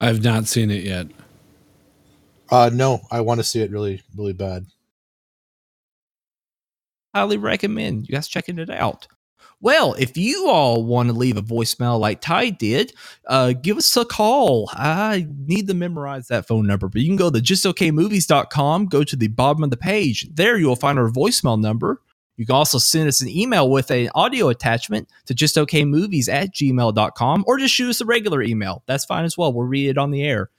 I've 0.00 0.22
not 0.22 0.46
seen 0.46 0.70
it 0.70 0.84
yet. 0.84 1.06
Uh, 2.50 2.70
no, 2.72 3.00
I 3.10 3.20
want 3.20 3.40
to 3.40 3.44
see 3.44 3.62
it 3.62 3.70
really, 3.70 4.02
really 4.16 4.32
bad. 4.32 4.66
highly 7.14 7.36
recommend 7.36 8.08
you 8.08 8.12
guys 8.12 8.28
checking 8.28 8.58
it 8.58 8.68
out. 8.70 9.06
Well, 9.60 9.94
if 9.94 10.16
you 10.16 10.48
all 10.48 10.84
want 10.84 11.08
to 11.08 11.14
leave 11.14 11.36
a 11.38 11.42
voicemail 11.42 11.98
like 11.98 12.20
Ty 12.20 12.50
did, 12.50 12.92
uh, 13.28 13.52
give 13.52 13.78
us 13.78 13.96
a 13.96 14.04
call. 14.04 14.68
I 14.72 15.26
need 15.46 15.68
to 15.68 15.74
memorize 15.74 16.28
that 16.28 16.46
phone 16.46 16.66
number, 16.66 16.88
but 16.88 17.00
you 17.00 17.06
can 17.06 17.16
go 17.16 17.30
to 17.30 17.38
justokmovies.com, 17.38 18.86
go 18.86 19.04
to 19.04 19.16
the 19.16 19.28
bottom 19.28 19.62
of 19.62 19.70
the 19.70 19.76
page. 19.76 20.28
There 20.34 20.58
you 20.58 20.66
will 20.66 20.76
find 20.76 20.98
our 20.98 21.08
voicemail 21.08 21.58
number. 21.58 22.02
You 22.36 22.44
can 22.44 22.56
also 22.56 22.78
send 22.78 23.08
us 23.08 23.22
an 23.22 23.28
email 23.28 23.70
with 23.70 23.90
an 23.90 24.10
audio 24.14 24.48
attachment 24.48 25.08
to 25.26 25.34
justokmovies 25.34 26.28
at 26.28 26.52
gmail.com 26.52 27.44
or 27.46 27.58
just 27.58 27.72
shoot 27.72 27.88
us 27.88 28.00
a 28.00 28.04
regular 28.04 28.42
email. 28.42 28.82
That's 28.86 29.04
fine 29.04 29.24
as 29.24 29.38
well. 29.38 29.52
We'll 29.52 29.68
read 29.68 29.88
it 29.88 29.98
on 29.98 30.10
the 30.10 30.24
air. 30.24 30.50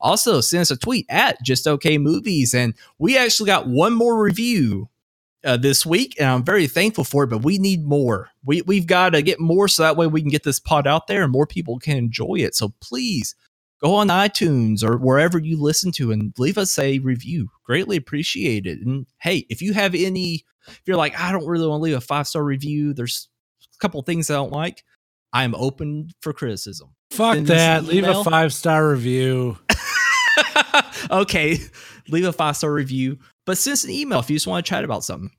Also, 0.00 0.40
send 0.40 0.62
us 0.62 0.70
a 0.70 0.76
tweet 0.76 1.06
at 1.08 1.42
Just 1.42 1.66
Okay 1.66 1.98
Movies. 1.98 2.54
And 2.54 2.74
we 2.98 3.16
actually 3.16 3.46
got 3.46 3.66
one 3.66 3.92
more 3.92 4.22
review 4.22 4.88
uh, 5.44 5.56
this 5.56 5.84
week, 5.84 6.14
and 6.18 6.28
I'm 6.28 6.44
very 6.44 6.66
thankful 6.66 7.04
for 7.04 7.24
it. 7.24 7.28
But 7.28 7.44
we 7.44 7.58
need 7.58 7.84
more. 7.84 8.30
We 8.44 8.62
we've 8.62 8.86
got 8.86 9.10
to 9.10 9.22
get 9.22 9.40
more, 9.40 9.68
so 9.68 9.82
that 9.82 9.96
way 9.96 10.06
we 10.06 10.22
can 10.22 10.30
get 10.30 10.42
this 10.42 10.58
pod 10.58 10.86
out 10.86 11.06
there 11.06 11.22
and 11.22 11.32
more 11.32 11.46
people 11.46 11.78
can 11.78 11.96
enjoy 11.96 12.36
it. 12.36 12.54
So 12.54 12.72
please 12.80 13.34
go 13.82 13.94
on 13.94 14.08
iTunes 14.08 14.82
or 14.82 14.96
wherever 14.96 15.38
you 15.38 15.60
listen 15.60 15.92
to 15.92 16.10
and 16.10 16.32
leave 16.38 16.56
us 16.56 16.78
a 16.78 16.98
review. 17.00 17.50
Greatly 17.64 17.96
appreciate 17.96 18.66
it. 18.66 18.78
And 18.80 19.06
hey, 19.20 19.46
if 19.50 19.60
you 19.60 19.74
have 19.74 19.94
any, 19.94 20.44
if 20.66 20.80
you're 20.86 20.96
like, 20.96 21.18
I 21.20 21.32
don't 21.32 21.46
really 21.46 21.66
want 21.66 21.80
to 21.80 21.84
leave 21.84 21.96
a 21.96 22.00
five 22.00 22.26
star 22.26 22.42
review, 22.42 22.94
there's 22.94 23.28
a 23.62 23.78
couple 23.78 24.00
things 24.02 24.30
I 24.30 24.34
don't 24.34 24.52
like. 24.52 24.84
I 25.32 25.44
am 25.44 25.54
open 25.54 26.10
for 26.22 26.32
criticism. 26.32 26.94
Fuck 27.16 27.38
that. 27.46 27.80
an 27.80 27.86
Leave 27.86 28.06
a 28.06 28.24
five 28.24 28.52
star 28.52 28.88
review. 28.88 29.58
okay, 31.10 31.58
leave 32.08 32.24
a 32.24 32.32
five 32.32 32.56
star 32.56 32.72
review, 32.72 33.18
but 33.44 33.58
send 33.58 33.72
us 33.72 33.84
an 33.84 33.90
email 33.90 34.18
if 34.20 34.30
you 34.30 34.36
just 34.36 34.46
want 34.46 34.64
to 34.64 34.68
chat 34.68 34.84
about 34.84 35.04
something. 35.04 35.30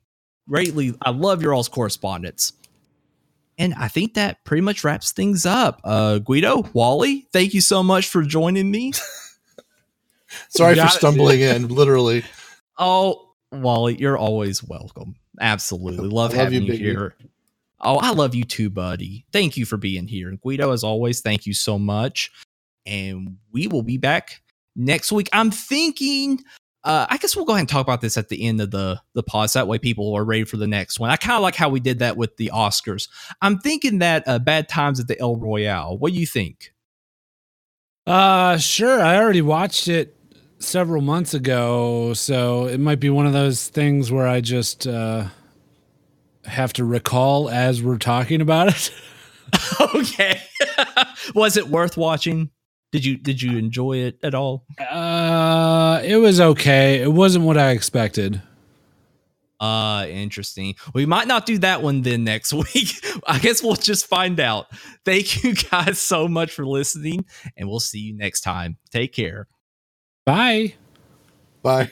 Greatly, 0.47 0.93
I 1.01 1.09
love 1.09 1.41
your 1.41 1.53
all's 1.53 1.67
correspondence. 1.67 2.53
And 3.57 3.73
I 3.73 3.87
think 3.87 4.15
that 4.15 4.43
pretty 4.43 4.61
much 4.61 4.83
wraps 4.83 5.11
things 5.11 5.45
up. 5.45 5.79
Uh, 5.83 6.19
Guido, 6.19 6.69
Wally, 6.73 7.27
thank 7.31 7.53
you 7.53 7.61
so 7.61 7.81
much 7.81 8.09
for 8.09 8.21
joining 8.21 8.69
me. 8.69 8.91
Sorry 10.49 10.73
for 10.73 10.81
got 10.81 10.93
it, 10.93 10.97
stumbling 10.97 11.39
in, 11.39 11.69
literally. 11.69 12.23
Oh, 12.77 13.29
Wally, 13.51 13.95
you're 13.97 14.17
always 14.17 14.61
welcome. 14.61 15.15
Absolutely. 15.39 16.09
Love, 16.09 16.11
love 16.11 16.33
having 16.33 16.63
you, 16.63 16.73
you, 16.73 16.79
Biggie. 16.79 16.91
here. 16.97 17.15
Oh, 17.81 17.97
I 17.97 18.11
love 18.11 18.33
you 18.33 18.43
too, 18.43 18.69
buddy. 18.69 19.25
Thank 19.31 19.57
you 19.57 19.65
for 19.65 19.77
being 19.77 20.07
here. 20.07 20.29
And 20.29 20.39
Guido, 20.39 20.71
as 20.71 20.83
always, 20.83 21.21
thank 21.21 21.45
you 21.45 21.53
so 21.53 21.77
much. 21.77 22.31
And 22.85 23.37
we 23.51 23.67
will 23.67 23.83
be 23.83 23.97
back 23.97 24.41
next 24.75 25.11
week. 25.11 25.29
I'm 25.33 25.51
thinking, 25.51 26.41
uh, 26.83 27.05
I 27.09 27.17
guess 27.17 27.35
we'll 27.35 27.45
go 27.45 27.53
ahead 27.53 27.61
and 27.61 27.69
talk 27.69 27.85
about 27.85 28.01
this 28.01 28.17
at 28.17 28.29
the 28.29 28.45
end 28.45 28.61
of 28.61 28.71
the, 28.71 29.01
the 29.13 29.23
pause. 29.23 29.53
That 29.53 29.67
way 29.67 29.77
people 29.77 30.13
are 30.15 30.23
ready 30.23 30.45
for 30.45 30.57
the 30.57 30.67
next 30.67 30.99
one. 30.99 31.09
I 31.09 31.17
kind 31.17 31.35
of 31.35 31.41
like 31.41 31.55
how 31.55 31.69
we 31.69 31.79
did 31.79 31.99
that 31.99 32.15
with 32.15 32.37
the 32.37 32.51
Oscars. 32.53 33.09
I'm 33.41 33.59
thinking 33.59 33.99
that 33.99 34.23
uh, 34.27 34.39
Bad 34.39 34.69
Times 34.69 34.99
at 34.99 35.07
the 35.07 35.19
El 35.19 35.35
Royale. 35.35 35.97
What 35.97 36.13
do 36.13 36.19
you 36.19 36.27
think? 36.27 36.73
Uh, 38.07 38.57
sure. 38.57 39.01
I 39.01 39.17
already 39.17 39.41
watched 39.41 39.87
it 39.87 40.15
several 40.59 41.01
months 41.01 41.33
ago, 41.33 42.13
so 42.13 42.67
it 42.67 42.79
might 42.79 42.99
be 42.99 43.09
one 43.09 43.25
of 43.25 43.33
those 43.33 43.67
things 43.67 44.11
where 44.11 44.27
I 44.27 44.41
just 44.41 44.87
uh, 44.87 45.25
have 46.45 46.73
to 46.73 46.85
recall 46.85 47.49
as 47.49 47.81
we're 47.81 47.97
talking 47.97 48.41
about 48.41 48.69
it. 48.69 48.91
okay. 49.95 50.41
Was 51.35 51.57
it 51.57 51.67
worth 51.67 51.97
watching? 51.97 52.51
Did 52.91 53.03
you 53.03 53.17
did 53.17 53.41
you 53.41 53.57
enjoy 53.57 53.97
it 53.97 54.19
at 54.23 54.33
all? 54.33 54.65
Uh, 54.79 56.01
it 56.05 56.15
was 56.15 56.39
okay. 56.39 57.01
It 57.01 57.11
wasn't 57.11 57.43
what 57.43 57.57
I 57.57 57.71
expected. 57.71 58.41
Uh, 59.59 60.05
interesting. 60.07 60.75
We 60.93 61.05
might 61.05 61.27
not 61.27 61.45
do 61.45 61.57
that 61.57 61.81
one 61.81 62.03
then 62.03 62.23
next 62.23 62.53
week. 62.73 63.03
I 63.27 63.39
guess 63.39 63.61
we'll 63.61 63.75
just 63.75 64.07
find 64.07 64.39
out. 64.39 64.67
Thank 65.03 65.43
you 65.43 65.55
guys 65.55 65.99
so 65.99 66.29
much 66.29 66.51
for 66.51 66.65
listening, 66.65 67.25
and 67.57 67.67
we'll 67.67 67.81
see 67.81 67.99
you 67.99 68.15
next 68.15 68.41
time. 68.41 68.77
Take 68.91 69.11
care. 69.11 69.47
Bye. 70.25 70.75
Bye. 71.61 71.91